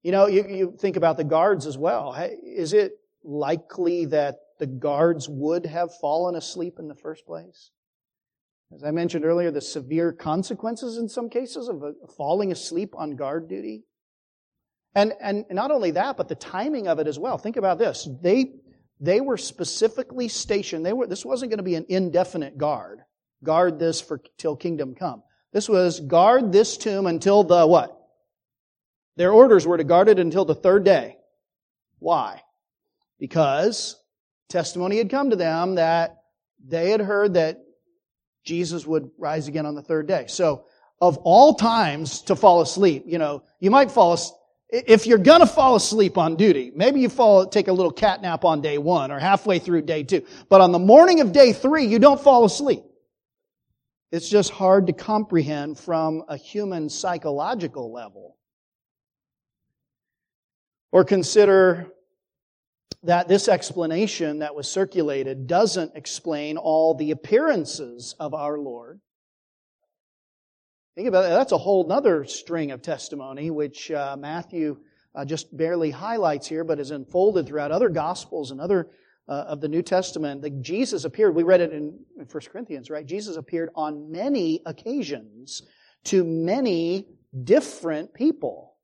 [0.02, 2.14] You know, you, you think about the guards as well.
[2.42, 7.70] Is it likely that the guards would have fallen asleep in the first place.
[8.74, 11.82] As I mentioned earlier, the severe consequences in some cases of
[12.16, 13.84] falling asleep on guard duty.
[14.94, 17.36] And, and not only that, but the timing of it as well.
[17.36, 18.08] Think about this.
[18.22, 18.52] They,
[19.00, 20.84] they were specifically stationed.
[20.84, 23.00] They were, this wasn't going to be an indefinite guard.
[23.42, 25.22] Guard this for till kingdom come.
[25.52, 28.00] This was guard this tomb until the what?
[29.16, 31.18] Their orders were to guard it until the third day.
[31.98, 32.40] Why?
[33.18, 33.96] because
[34.48, 36.22] testimony had come to them that
[36.66, 37.64] they had heard that
[38.44, 40.26] Jesus would rise again on the third day.
[40.28, 40.66] So,
[41.00, 44.38] of all times to fall asleep, you know, you might fall asleep.
[44.76, 48.44] If you're gonna fall asleep on duty, maybe you fall, take a little cat nap
[48.44, 50.26] on day one or halfway through day two.
[50.48, 52.82] But on the morning of day three, you don't fall asleep.
[54.10, 58.36] It's just hard to comprehend from a human psychological level.
[60.90, 61.92] Or consider
[63.04, 69.00] that this explanation that was circulated doesn't explain all the appearances of our Lord.
[70.94, 71.30] Think about that.
[71.30, 74.76] That's a whole other string of testimony, which uh, Matthew
[75.12, 78.90] uh, just barely highlights here, but is unfolded throughout other Gospels and other
[79.28, 80.42] uh, of the New Testament.
[80.42, 83.04] That Jesus appeared, we read it in, in 1 Corinthians, right?
[83.04, 85.62] Jesus appeared on many occasions
[86.04, 87.08] to many
[87.42, 88.76] different people.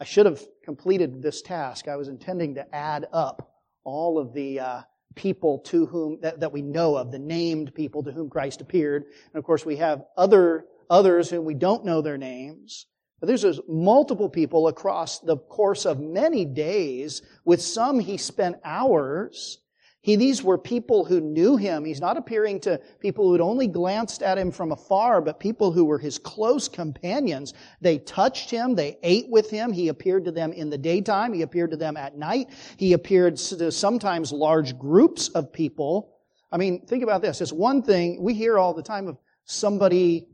[0.00, 1.86] I should have completed this task.
[1.86, 4.82] I was intending to add up all of the uh,
[5.14, 9.04] people to whom that, that we know of, the named people to whom Christ appeared.
[9.04, 12.86] And of course, we have other others whom we don't know their names.
[13.20, 17.22] But there's multiple people across the course of many days.
[17.44, 19.58] With some, he spent hours.
[20.02, 21.84] He, these were people who knew him.
[21.84, 25.72] He's not appearing to people who had only glanced at him from afar, but people
[25.72, 27.54] who were his close companions.
[27.80, 28.74] They touched him.
[28.76, 29.72] They ate with him.
[29.72, 31.32] He appeared to them in the daytime.
[31.32, 32.50] He appeared to them at night.
[32.76, 36.12] He appeared to sometimes large groups of people.
[36.52, 37.40] I mean, think about this.
[37.40, 40.28] It's one thing we hear all the time of somebody,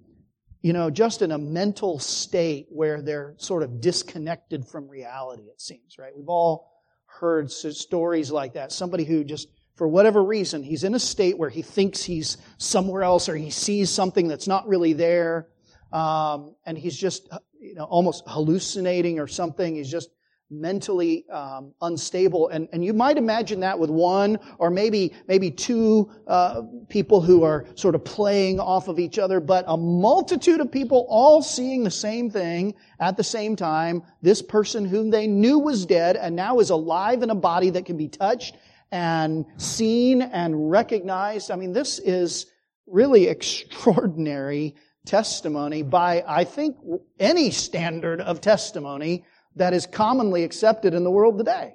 [0.63, 5.61] you know, just in a mental state where they're sort of disconnected from reality, it
[5.61, 6.13] seems, right?
[6.17, 6.71] We've all
[7.07, 8.73] heard stories like that.
[8.73, 13.03] Somebody who just for whatever reason, he's in a state where he thinks he's somewhere
[13.03, 15.49] else or he sees something that's not really there.
[15.93, 17.29] Um, and he's just,
[17.61, 19.75] you know, almost hallucinating or something.
[19.75, 20.11] He's just
[20.53, 22.49] mentally um, unstable.
[22.49, 27.43] And, and you might imagine that with one or maybe, maybe two uh, people who
[27.43, 31.83] are sort of playing off of each other, but a multitude of people all seeing
[31.83, 34.03] the same thing at the same time.
[34.21, 37.87] This person whom they knew was dead and now is alive in a body that
[37.87, 38.57] can be touched
[38.91, 41.51] and seen and recognized.
[41.51, 42.47] I mean, this is
[42.87, 46.77] really extraordinary testimony by, I think,
[47.19, 49.25] any standard of testimony
[49.57, 51.75] that is commonly accepted in the world today.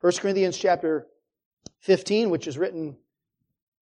[0.00, 1.06] 1 Corinthians chapter
[1.80, 2.96] 15, which is written,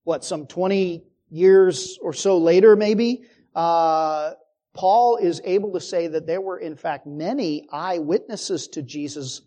[0.04, 3.24] what, some 20 years or so later, maybe,
[3.54, 4.32] uh,
[4.74, 9.42] Paul is able to say that there were, in fact, many eyewitnesses to Jesus'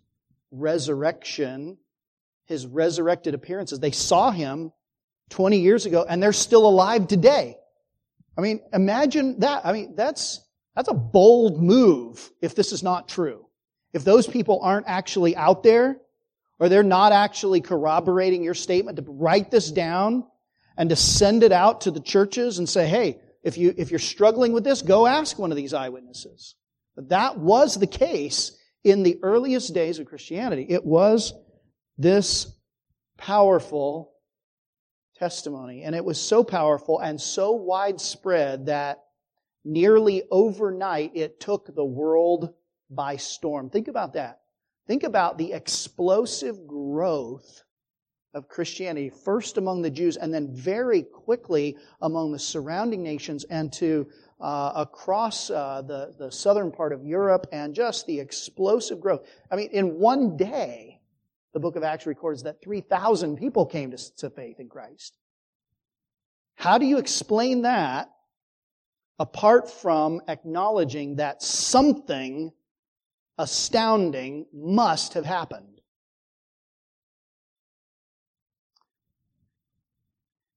[0.50, 1.78] resurrection,
[2.44, 3.80] his resurrected appearances.
[3.80, 4.72] They saw him
[5.30, 7.56] 20 years ago, and they're still alive today.
[8.38, 9.66] I mean, imagine that.
[9.66, 10.45] I mean, that's,
[10.76, 13.46] that's a bold move if this is not true.
[13.92, 15.96] If those people aren't actually out there,
[16.60, 20.26] or they're not actually corroborating your statement, to write this down
[20.76, 23.98] and to send it out to the churches and say, hey, if, you, if you're
[23.98, 26.54] struggling with this, go ask one of these eyewitnesses.
[26.94, 30.66] But that was the case in the earliest days of Christianity.
[30.68, 31.32] It was
[31.96, 32.52] this
[33.16, 34.12] powerful
[35.16, 35.82] testimony.
[35.82, 39.05] And it was so powerful and so widespread that
[39.66, 42.54] nearly overnight it took the world
[42.88, 43.68] by storm.
[43.68, 44.40] Think about that.
[44.86, 47.64] Think about the explosive growth
[48.32, 53.72] of Christianity, first among the Jews and then very quickly among the surrounding nations and
[53.72, 54.06] to
[54.40, 59.26] uh, across uh, the, the southern part of Europe and just the explosive growth.
[59.50, 61.00] I mean, in one day,
[61.54, 65.16] the book of Acts records that 3,000 people came to, to faith in Christ.
[66.54, 68.10] How do you explain that
[69.18, 72.52] apart from acknowledging that something
[73.38, 75.80] astounding must have happened?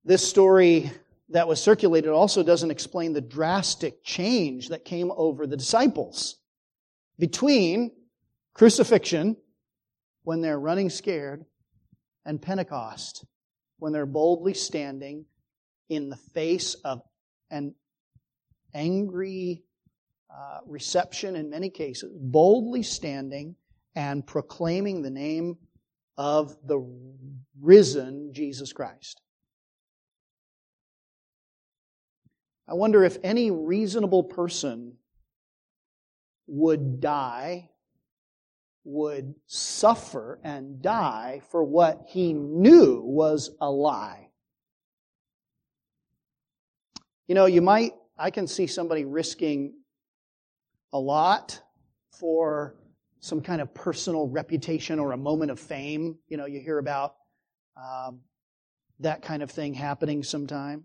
[0.04, 0.92] This story
[1.30, 6.38] that was circulated also doesn't explain the drastic change that came over the disciples
[7.20, 7.92] between
[8.54, 9.38] crucifixion
[10.24, 11.46] when they're running scared,
[12.26, 13.26] and Pentecost,
[13.78, 15.26] when they're boldly standing
[15.90, 17.02] in the face of
[17.50, 17.74] an
[18.74, 19.64] angry
[20.30, 23.56] uh, reception in many cases, boldly standing
[23.96, 25.58] and proclaiming the name
[26.18, 26.86] of the
[27.60, 29.22] risen Jesus Christ.
[32.68, 34.94] I wonder if any reasonable person
[36.48, 37.70] would die
[38.84, 44.30] would suffer and die for what he knew was a lie.
[47.28, 47.92] You know, you might,
[48.22, 49.76] I can see somebody risking
[50.92, 51.62] a lot
[52.12, 52.76] for
[53.22, 56.18] some kind of personal reputation or a moment of fame.
[56.28, 57.16] You know, you hear about
[57.78, 58.20] um,
[59.00, 60.84] that kind of thing happening sometime.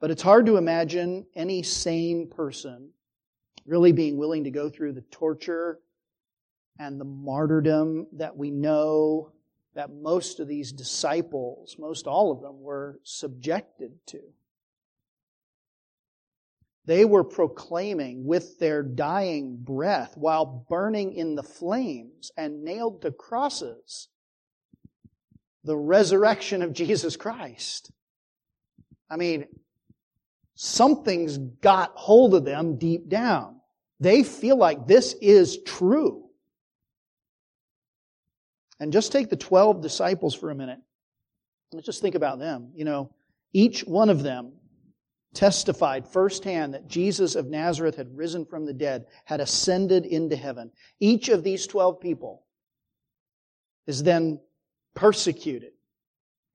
[0.00, 2.90] But it's hard to imagine any sane person
[3.64, 5.78] really being willing to go through the torture
[6.80, 9.30] and the martyrdom that we know
[9.74, 14.20] that most of these disciples, most all of them, were subjected to.
[16.90, 23.12] They were proclaiming with their dying breath while burning in the flames and nailed to
[23.12, 24.08] crosses
[25.62, 27.92] the resurrection of Jesus Christ.
[29.08, 29.46] I mean,
[30.56, 33.60] something's got hold of them deep down.
[34.00, 36.28] They feel like this is true.
[38.80, 40.80] And just take the 12 disciples for a minute.
[41.72, 42.72] Let's just think about them.
[42.74, 43.14] You know,
[43.52, 44.54] each one of them
[45.34, 50.72] testified firsthand that Jesus of Nazareth had risen from the dead, had ascended into heaven.
[50.98, 52.42] Each of these 12 people
[53.86, 54.40] is then
[54.94, 55.72] persecuted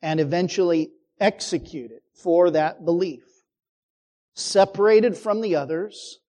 [0.02, 3.24] and eventually executed for that belief.
[4.34, 6.20] Separated from the others,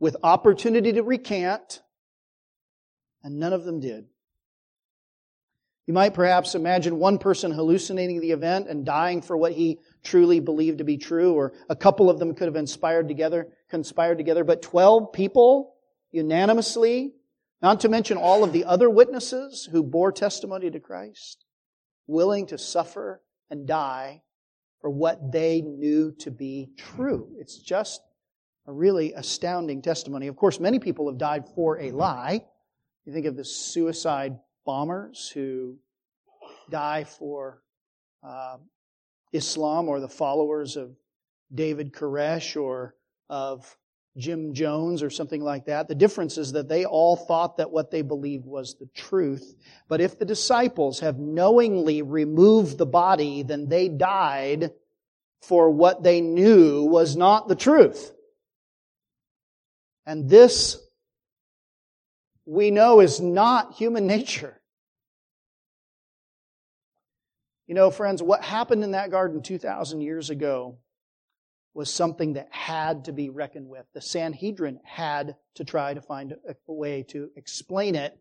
[0.00, 1.82] with opportunity to recant,
[3.22, 4.06] and none of them did.
[5.86, 10.40] You might perhaps imagine one person hallucinating the event and dying for what he truly
[10.40, 14.44] believed to be true, or a couple of them could have inspired together, conspired together,
[14.44, 15.74] but 12 people
[16.10, 17.12] unanimously,
[17.60, 21.44] not to mention all of the other witnesses who bore testimony to Christ,
[22.06, 24.22] willing to suffer and die
[24.80, 27.34] for what they knew to be true.
[27.38, 28.00] It's just
[28.66, 30.28] a really astounding testimony.
[30.28, 32.44] Of course, many people have died for a lie.
[33.04, 35.76] You think of the suicide bombers who
[36.70, 37.62] die for
[38.22, 38.56] uh,
[39.32, 40.96] Islam or the followers of
[41.52, 42.94] David Koresh or
[43.28, 43.76] of
[44.16, 45.88] Jim Jones or something like that.
[45.88, 49.56] The difference is that they all thought that what they believed was the truth.
[49.88, 54.70] But if the disciples have knowingly removed the body, then they died
[55.42, 58.12] for what they knew was not the truth.
[60.06, 60.78] And this
[62.46, 64.60] we know is not human nature.
[67.66, 70.78] You know, friends, what happened in that garden 2,000 years ago
[71.72, 73.86] was something that had to be reckoned with.
[73.94, 78.16] The Sanhedrin had to try to find a way to explain it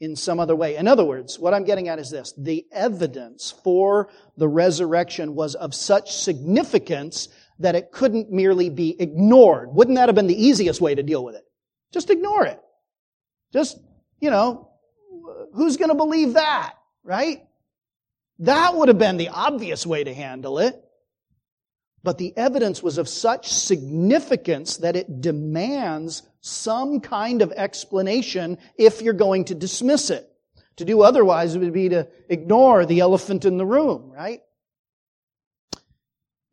[0.00, 0.76] in some other way.
[0.76, 2.34] In other words, what I'm getting at is this.
[2.36, 9.68] The evidence for the resurrection was of such significance that it couldn't merely be ignored.
[9.72, 11.44] Wouldn't that have been the easiest way to deal with it?
[11.92, 12.60] Just ignore it.
[13.52, 13.78] Just,
[14.20, 14.70] you know,
[15.54, 17.42] who's going to believe that, right?
[18.40, 20.82] That would have been the obvious way to handle it.
[22.02, 29.02] But the evidence was of such significance that it demands some kind of explanation if
[29.02, 30.26] you're going to dismiss it.
[30.76, 34.40] To do otherwise would be to ignore the elephant in the room, right?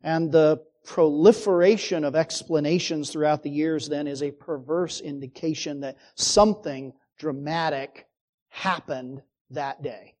[0.02, 6.92] And the proliferation of explanations throughout the years then is a perverse indication that something
[7.18, 8.06] dramatic
[8.48, 10.14] happened that day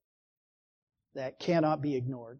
[1.14, 2.38] that cannot be ignored.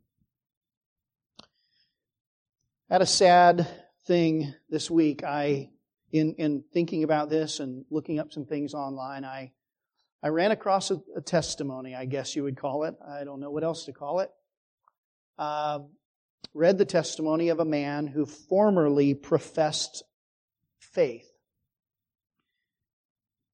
[2.91, 3.69] Had a sad
[4.07, 5.25] thing this week.
[5.25, 5.71] I,
[6.13, 9.53] in, in thinking about this and looking up some things online, I,
[10.23, 12.95] I ran across a, a testimony, I guess you would call it.
[13.07, 14.31] I don't know what else to call it.
[15.39, 15.81] Uh,
[16.55, 20.03] read the testimony of a man who formerly professed
[20.79, 21.31] faith.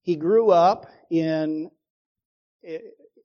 [0.02, 1.70] He grew up in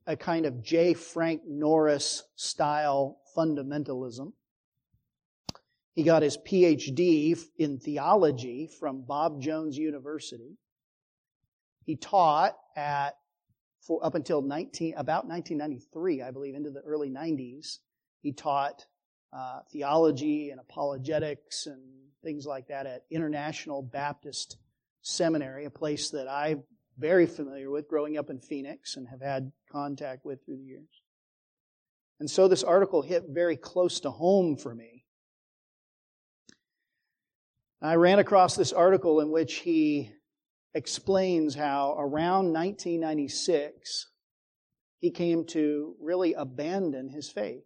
[0.07, 0.93] a kind of J.
[0.93, 4.33] Frank Norris style fundamentalism.
[5.93, 10.57] He got his PhD in theology from Bob Jones University.
[11.83, 13.15] He taught at
[13.81, 17.79] for up until 19, about 1993, I believe, into the early 90s.
[18.21, 18.85] He taught
[19.31, 21.81] uh, theology and apologetics and
[22.23, 24.57] things like that at International Baptist
[25.01, 26.63] Seminary, a place that I'm
[26.97, 31.01] very familiar with growing up in Phoenix and have had contact with through the years.
[32.19, 35.05] And so this article hit very close to home for me.
[37.81, 40.11] I ran across this article in which he
[40.73, 44.07] explains how around 1996
[44.99, 47.63] he came to really abandon his faith.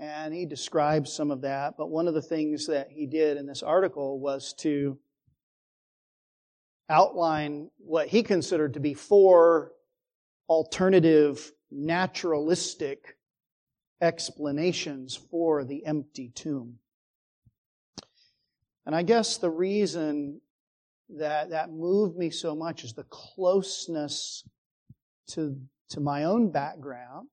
[0.00, 1.74] And he describes some of that.
[1.76, 4.98] But one of the things that he did in this article was to
[6.88, 9.72] outline what he considered to be four
[10.48, 13.18] alternative naturalistic
[14.00, 16.78] explanations for the empty tomb.
[18.86, 20.40] And I guess the reason
[21.10, 24.48] that that moved me so much is the closeness
[25.32, 27.28] to, to my own background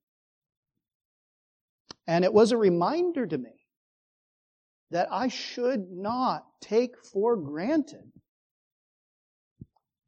[2.08, 3.52] and it was a reminder to me
[4.92, 8.12] that I should not take for granted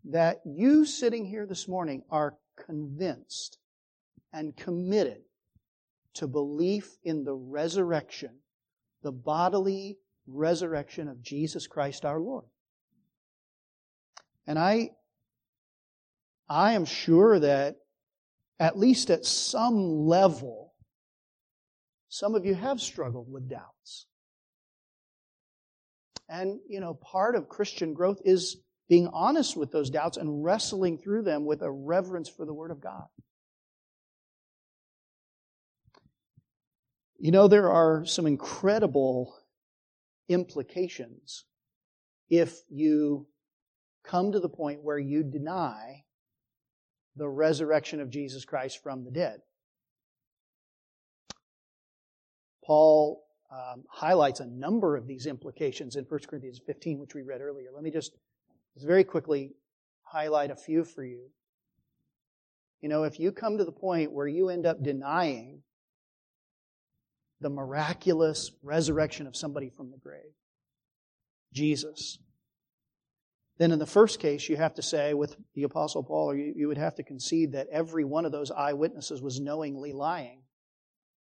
[0.06, 3.58] that you sitting here this morning are convinced
[4.34, 5.22] and committed
[6.16, 8.32] to belief in the resurrection,
[9.04, 9.98] the bodily
[10.28, 12.46] resurrection of Jesus Christ our Lord.
[14.48, 14.92] And I,
[16.48, 17.78] I am sure that
[18.60, 20.69] at least at some level,
[22.10, 24.08] some of you have struggled with doubts.
[26.28, 28.58] And, you know, part of Christian growth is
[28.88, 32.72] being honest with those doubts and wrestling through them with a reverence for the Word
[32.72, 33.06] of God.
[37.20, 39.36] You know, there are some incredible
[40.28, 41.46] implications
[42.30, 43.28] if you
[44.04, 46.04] come to the point where you deny
[47.16, 49.42] the resurrection of Jesus Christ from the dead.
[52.70, 57.42] Paul um, highlights a number of these implications in 1 Corinthians 15, which we read
[57.42, 57.70] earlier.
[57.74, 58.12] Let me just,
[58.78, 59.56] very quickly
[60.04, 61.32] highlight a few for you.
[62.82, 65.64] You know, if you come to the point where you end up denying
[67.42, 70.36] the miraculous resurrection of somebody from the grave,
[71.52, 72.20] Jesus,
[73.58, 76.54] then in the first case, you have to say with the Apostle Paul, or you,
[76.56, 80.44] you would have to concede that every one of those eyewitnesses was knowingly lying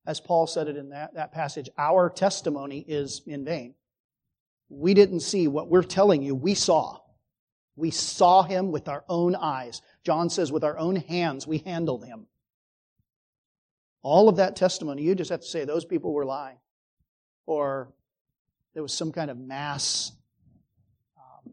[0.06, 3.74] as Paul said it in that, that passage, our testimony is in vain.
[4.68, 7.00] We didn't see what we're telling you, we saw.
[7.76, 9.82] We saw him with our own eyes.
[10.04, 12.26] John says, with our own hands, we handled him.
[14.02, 16.58] All of that testimony, you just have to say those people were lying.
[17.46, 17.92] Or
[18.74, 20.12] there was some kind of mass
[21.16, 21.52] um,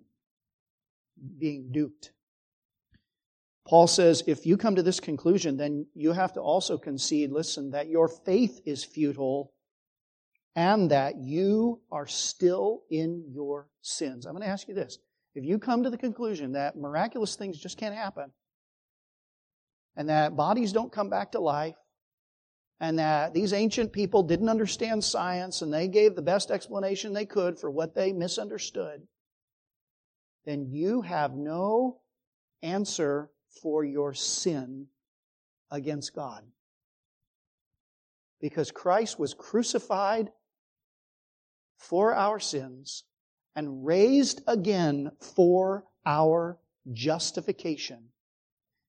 [1.39, 2.11] being duped.
[3.71, 7.71] Paul says if you come to this conclusion, then you have to also concede, listen,
[7.71, 9.53] that your faith is futile
[10.57, 14.25] and that you are still in your sins.
[14.25, 14.97] I'm going to ask you this.
[15.35, 18.33] If you come to the conclusion that miraculous things just can't happen,
[19.95, 21.75] and that bodies don't come back to life,
[22.81, 27.25] and that these ancient people didn't understand science and they gave the best explanation they
[27.25, 29.07] could for what they misunderstood,
[30.45, 32.01] then you have no
[32.61, 33.29] answer
[33.61, 34.87] for your sin
[35.69, 36.43] against God.
[38.39, 40.31] Because Christ was crucified
[41.77, 43.03] for our sins
[43.55, 46.57] and raised again for our
[46.91, 48.09] justification.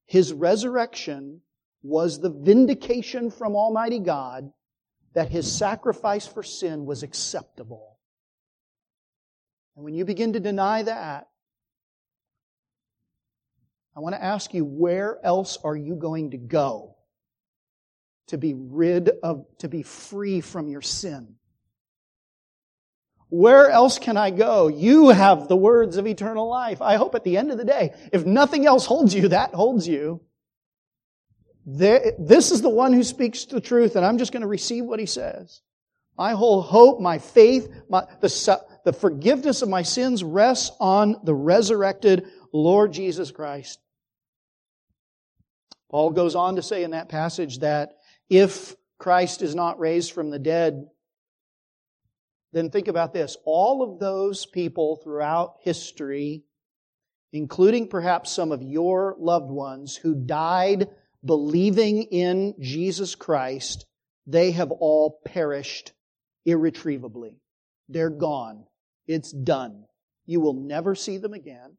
[0.06, 1.40] His resurrection
[1.82, 4.52] was the vindication from Almighty God
[5.14, 7.98] that his sacrifice for sin was acceptable.
[9.76, 11.28] And when you begin to deny that,
[13.96, 16.96] I want to ask you, where else are you going to go
[18.28, 21.34] to be rid of, to be free from your sin?
[23.28, 24.68] Where else can I go?
[24.68, 26.82] You have the words of eternal life.
[26.82, 29.88] I hope at the end of the day, if nothing else holds you, that holds
[29.88, 30.20] you.
[31.64, 35.00] This is the one who speaks the truth, and I'm just going to receive what
[35.00, 35.62] he says.
[36.18, 41.34] My whole hope, my faith, my, the, the forgiveness of my sins rests on the
[41.34, 43.80] resurrected Lord Jesus Christ.
[45.92, 50.30] Paul goes on to say in that passage that if Christ is not raised from
[50.30, 50.86] the dead,
[52.52, 53.36] then think about this.
[53.44, 56.44] All of those people throughout history,
[57.32, 60.88] including perhaps some of your loved ones who died
[61.24, 63.84] believing in Jesus Christ,
[64.26, 65.92] they have all perished
[66.46, 67.38] irretrievably.
[67.90, 68.64] They're gone.
[69.06, 69.84] It's done.
[70.24, 71.76] You will never see them again.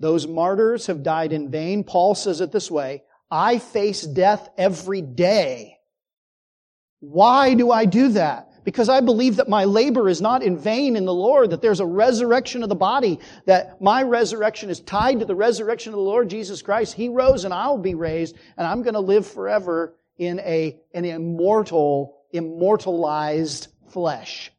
[0.00, 1.84] Those martyrs have died in vain.
[1.84, 5.76] Paul says it this way I face death every day.
[7.00, 8.48] Why do I do that?
[8.64, 11.80] Because I believe that my labor is not in vain in the Lord, that there's
[11.80, 16.02] a resurrection of the body, that my resurrection is tied to the resurrection of the
[16.02, 16.92] Lord Jesus Christ.
[16.92, 21.06] He rose and I'll be raised, and I'm going to live forever in a, an
[21.06, 24.52] immortal, immortalized flesh.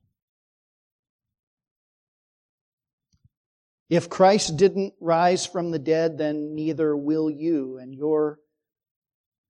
[3.92, 8.40] If Christ didn't rise from the dead, then neither will you, and your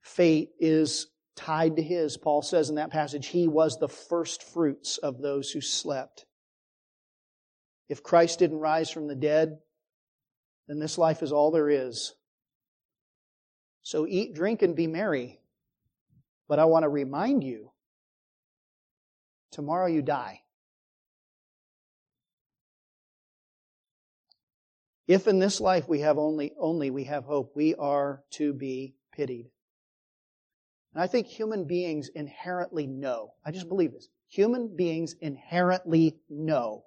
[0.02, 2.18] fate is tied to his.
[2.18, 6.26] Paul says in that passage, he was the first fruits of those who slept.
[7.88, 9.60] If Christ didn't rise from the dead,
[10.68, 12.16] then this life is all there is.
[13.84, 15.39] So eat, drink, and be merry.
[16.48, 17.70] But I want to remind you
[19.52, 20.41] tomorrow you die.
[25.12, 28.95] If in this life we have only, only we have hope, we are to be
[29.12, 29.49] pitied.
[30.93, 33.34] And I think human beings inherently know.
[33.45, 34.07] I just believe this.
[34.30, 36.86] Human beings inherently know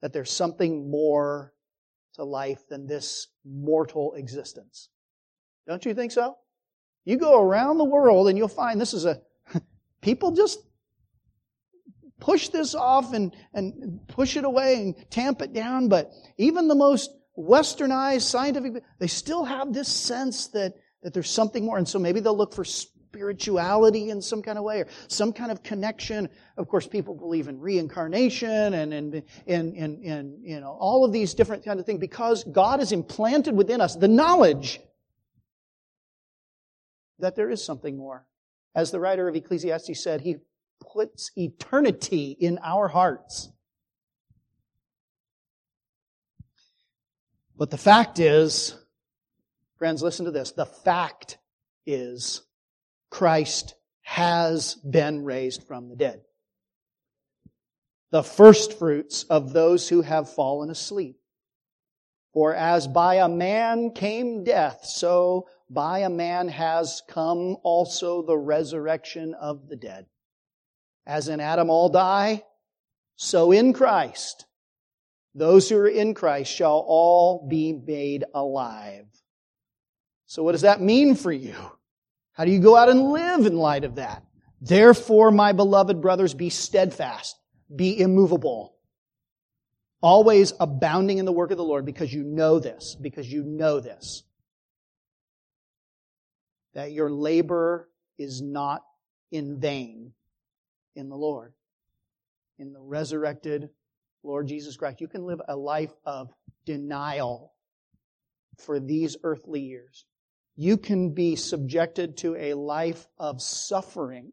[0.00, 1.52] that there's something more
[2.14, 4.88] to life than this mortal existence.
[5.68, 6.38] Don't you think so?
[7.04, 9.20] You go around the world and you'll find this is a,
[10.00, 10.60] people just
[12.24, 16.74] push this off and, and push it away and tamp it down, but even the
[16.74, 20.72] most westernized scientific, they still have this sense that,
[21.02, 21.76] that there's something more.
[21.76, 25.52] And so maybe they'll look for spirituality in some kind of way or some kind
[25.52, 26.30] of connection.
[26.56, 31.12] Of course, people believe in reincarnation and in, in, in, in, you know, all of
[31.12, 34.80] these different kind of things because God has implanted within us the knowledge
[37.18, 38.26] that there is something more.
[38.74, 40.38] As the writer of Ecclesiastes said, he
[40.94, 43.50] puts eternity in our hearts.
[47.56, 48.76] But the fact is,
[49.76, 50.52] friends, listen to this.
[50.52, 51.38] The fact
[51.84, 52.42] is,
[53.10, 56.22] Christ has been raised from the dead.
[58.10, 61.16] The first fruits of those who have fallen asleep.
[62.32, 68.36] For as by a man came death, so by a man has come also the
[68.36, 70.06] resurrection of the dead.
[71.06, 72.42] As in Adam all die,
[73.16, 74.46] so in Christ,
[75.34, 79.06] those who are in Christ shall all be made alive.
[80.26, 81.54] So what does that mean for you?
[82.32, 84.24] How do you go out and live in light of that?
[84.60, 87.36] Therefore, my beloved brothers, be steadfast,
[87.74, 88.74] be immovable,
[90.00, 93.80] always abounding in the work of the Lord because you know this, because you know
[93.80, 94.22] this.
[96.72, 97.88] That your labor
[98.18, 98.82] is not
[99.30, 100.12] in vain
[100.94, 101.52] in the Lord,
[102.58, 103.70] in the resurrected
[104.22, 105.00] Lord Jesus Christ.
[105.00, 106.32] You can live a life of
[106.64, 107.52] denial
[108.58, 110.06] for these earthly years.
[110.56, 114.32] You can be subjected to a life of suffering.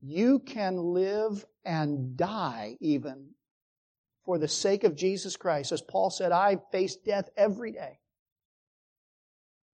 [0.00, 3.28] You can live and die even
[4.24, 5.72] for the sake of Jesus Christ.
[5.72, 7.98] As Paul said, I face death every day.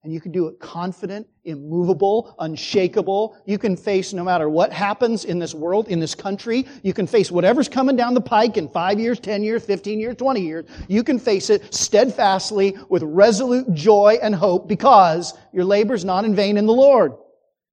[0.07, 3.35] And you can do it confident, immovable, unshakable.
[3.45, 6.65] You can face no matter what happens in this world, in this country.
[6.81, 10.15] You can face whatever's coming down the pike in five years, 10 years, 15 years,
[10.15, 10.65] 20 years.
[10.87, 16.33] You can face it steadfastly with resolute joy and hope because your labor's not in
[16.33, 17.11] vain in the Lord.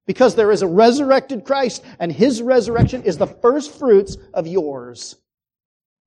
[0.05, 5.15] Because there is a resurrected Christ and His resurrection is the first fruits of yours.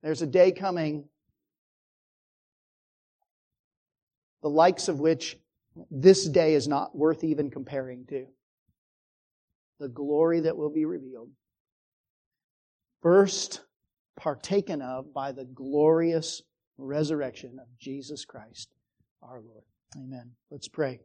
[0.04, 1.08] There's a day coming
[4.42, 5.38] the likes of which
[5.92, 8.26] this day is not worth even comparing to.
[9.80, 11.30] The glory that will be revealed.
[13.02, 13.62] First
[14.16, 16.42] partaken of by the glorious
[16.78, 18.70] resurrection of Jesus Christ
[19.22, 19.64] our Lord.
[19.96, 20.32] Amen.
[20.52, 21.00] Let's pray.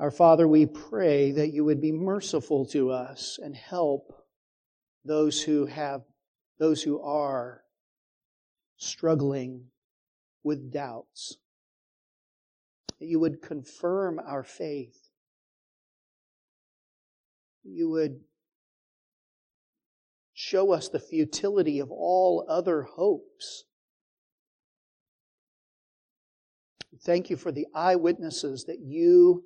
[0.00, 4.12] Our Father, we pray that you would be merciful to us and help
[5.04, 6.02] those who have,
[6.58, 7.62] those who are
[8.78, 9.64] struggling
[10.42, 11.36] with doubts.
[12.98, 15.10] That you would confirm our faith.
[17.62, 18.20] You would
[20.32, 23.64] show us the futility of all other hopes.
[27.02, 29.44] Thank you for the eyewitnesses that you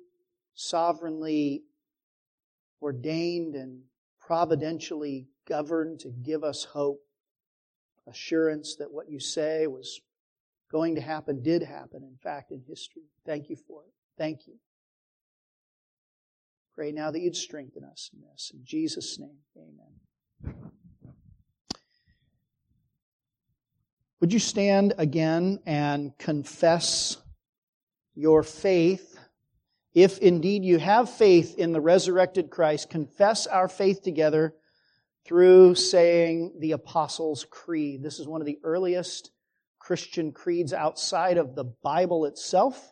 [0.55, 1.63] sovereignly
[2.81, 3.81] ordained and
[4.19, 7.01] providentially governed to give us hope
[8.07, 10.01] assurance that what you say was
[10.71, 13.03] going to happen did happen, in fact, in history.
[13.25, 13.93] Thank you for it.
[14.17, 14.55] Thank you.
[16.75, 18.51] Pray now that you'd strengthen us in this.
[18.53, 20.63] In Jesus' name, amen.
[24.19, 27.17] Would you stand again and confess
[28.15, 29.19] your faith?
[29.93, 34.55] If indeed you have faith in the resurrected Christ, confess our faith together
[35.25, 38.03] through saying the Apostles' Creed.
[38.03, 39.31] This is one of the earliest
[39.79, 42.91] Christian creeds outside of the Bible itself.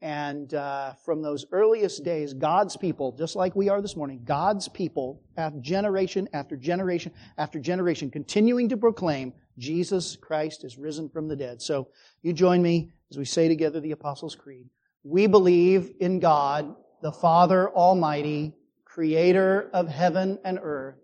[0.00, 4.68] And uh, from those earliest days, God's people, just like we are this morning, God's
[4.68, 5.22] people,
[5.60, 11.62] generation after generation after generation, continuing to proclaim Jesus Christ is risen from the dead.
[11.62, 11.88] So
[12.22, 14.68] you join me as we say together the Apostles' Creed.
[15.04, 18.52] We believe in God, the Father Almighty,
[18.84, 21.03] creator of heaven and earth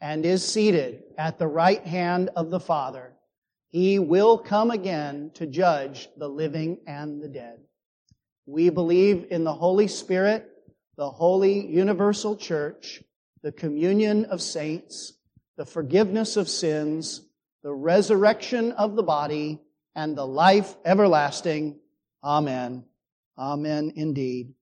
[0.00, 3.12] and is seated at the right hand of the Father.
[3.70, 7.58] He will come again to judge the living and the dead.
[8.46, 10.50] We believe in the Holy Spirit,
[10.96, 13.02] the holy universal church,
[13.42, 15.12] the communion of saints,
[15.56, 17.22] the forgiveness of sins,
[17.62, 19.60] the resurrection of the body,
[19.94, 21.78] and the life everlasting.
[22.24, 22.84] Amen.
[23.36, 24.54] Amen indeed.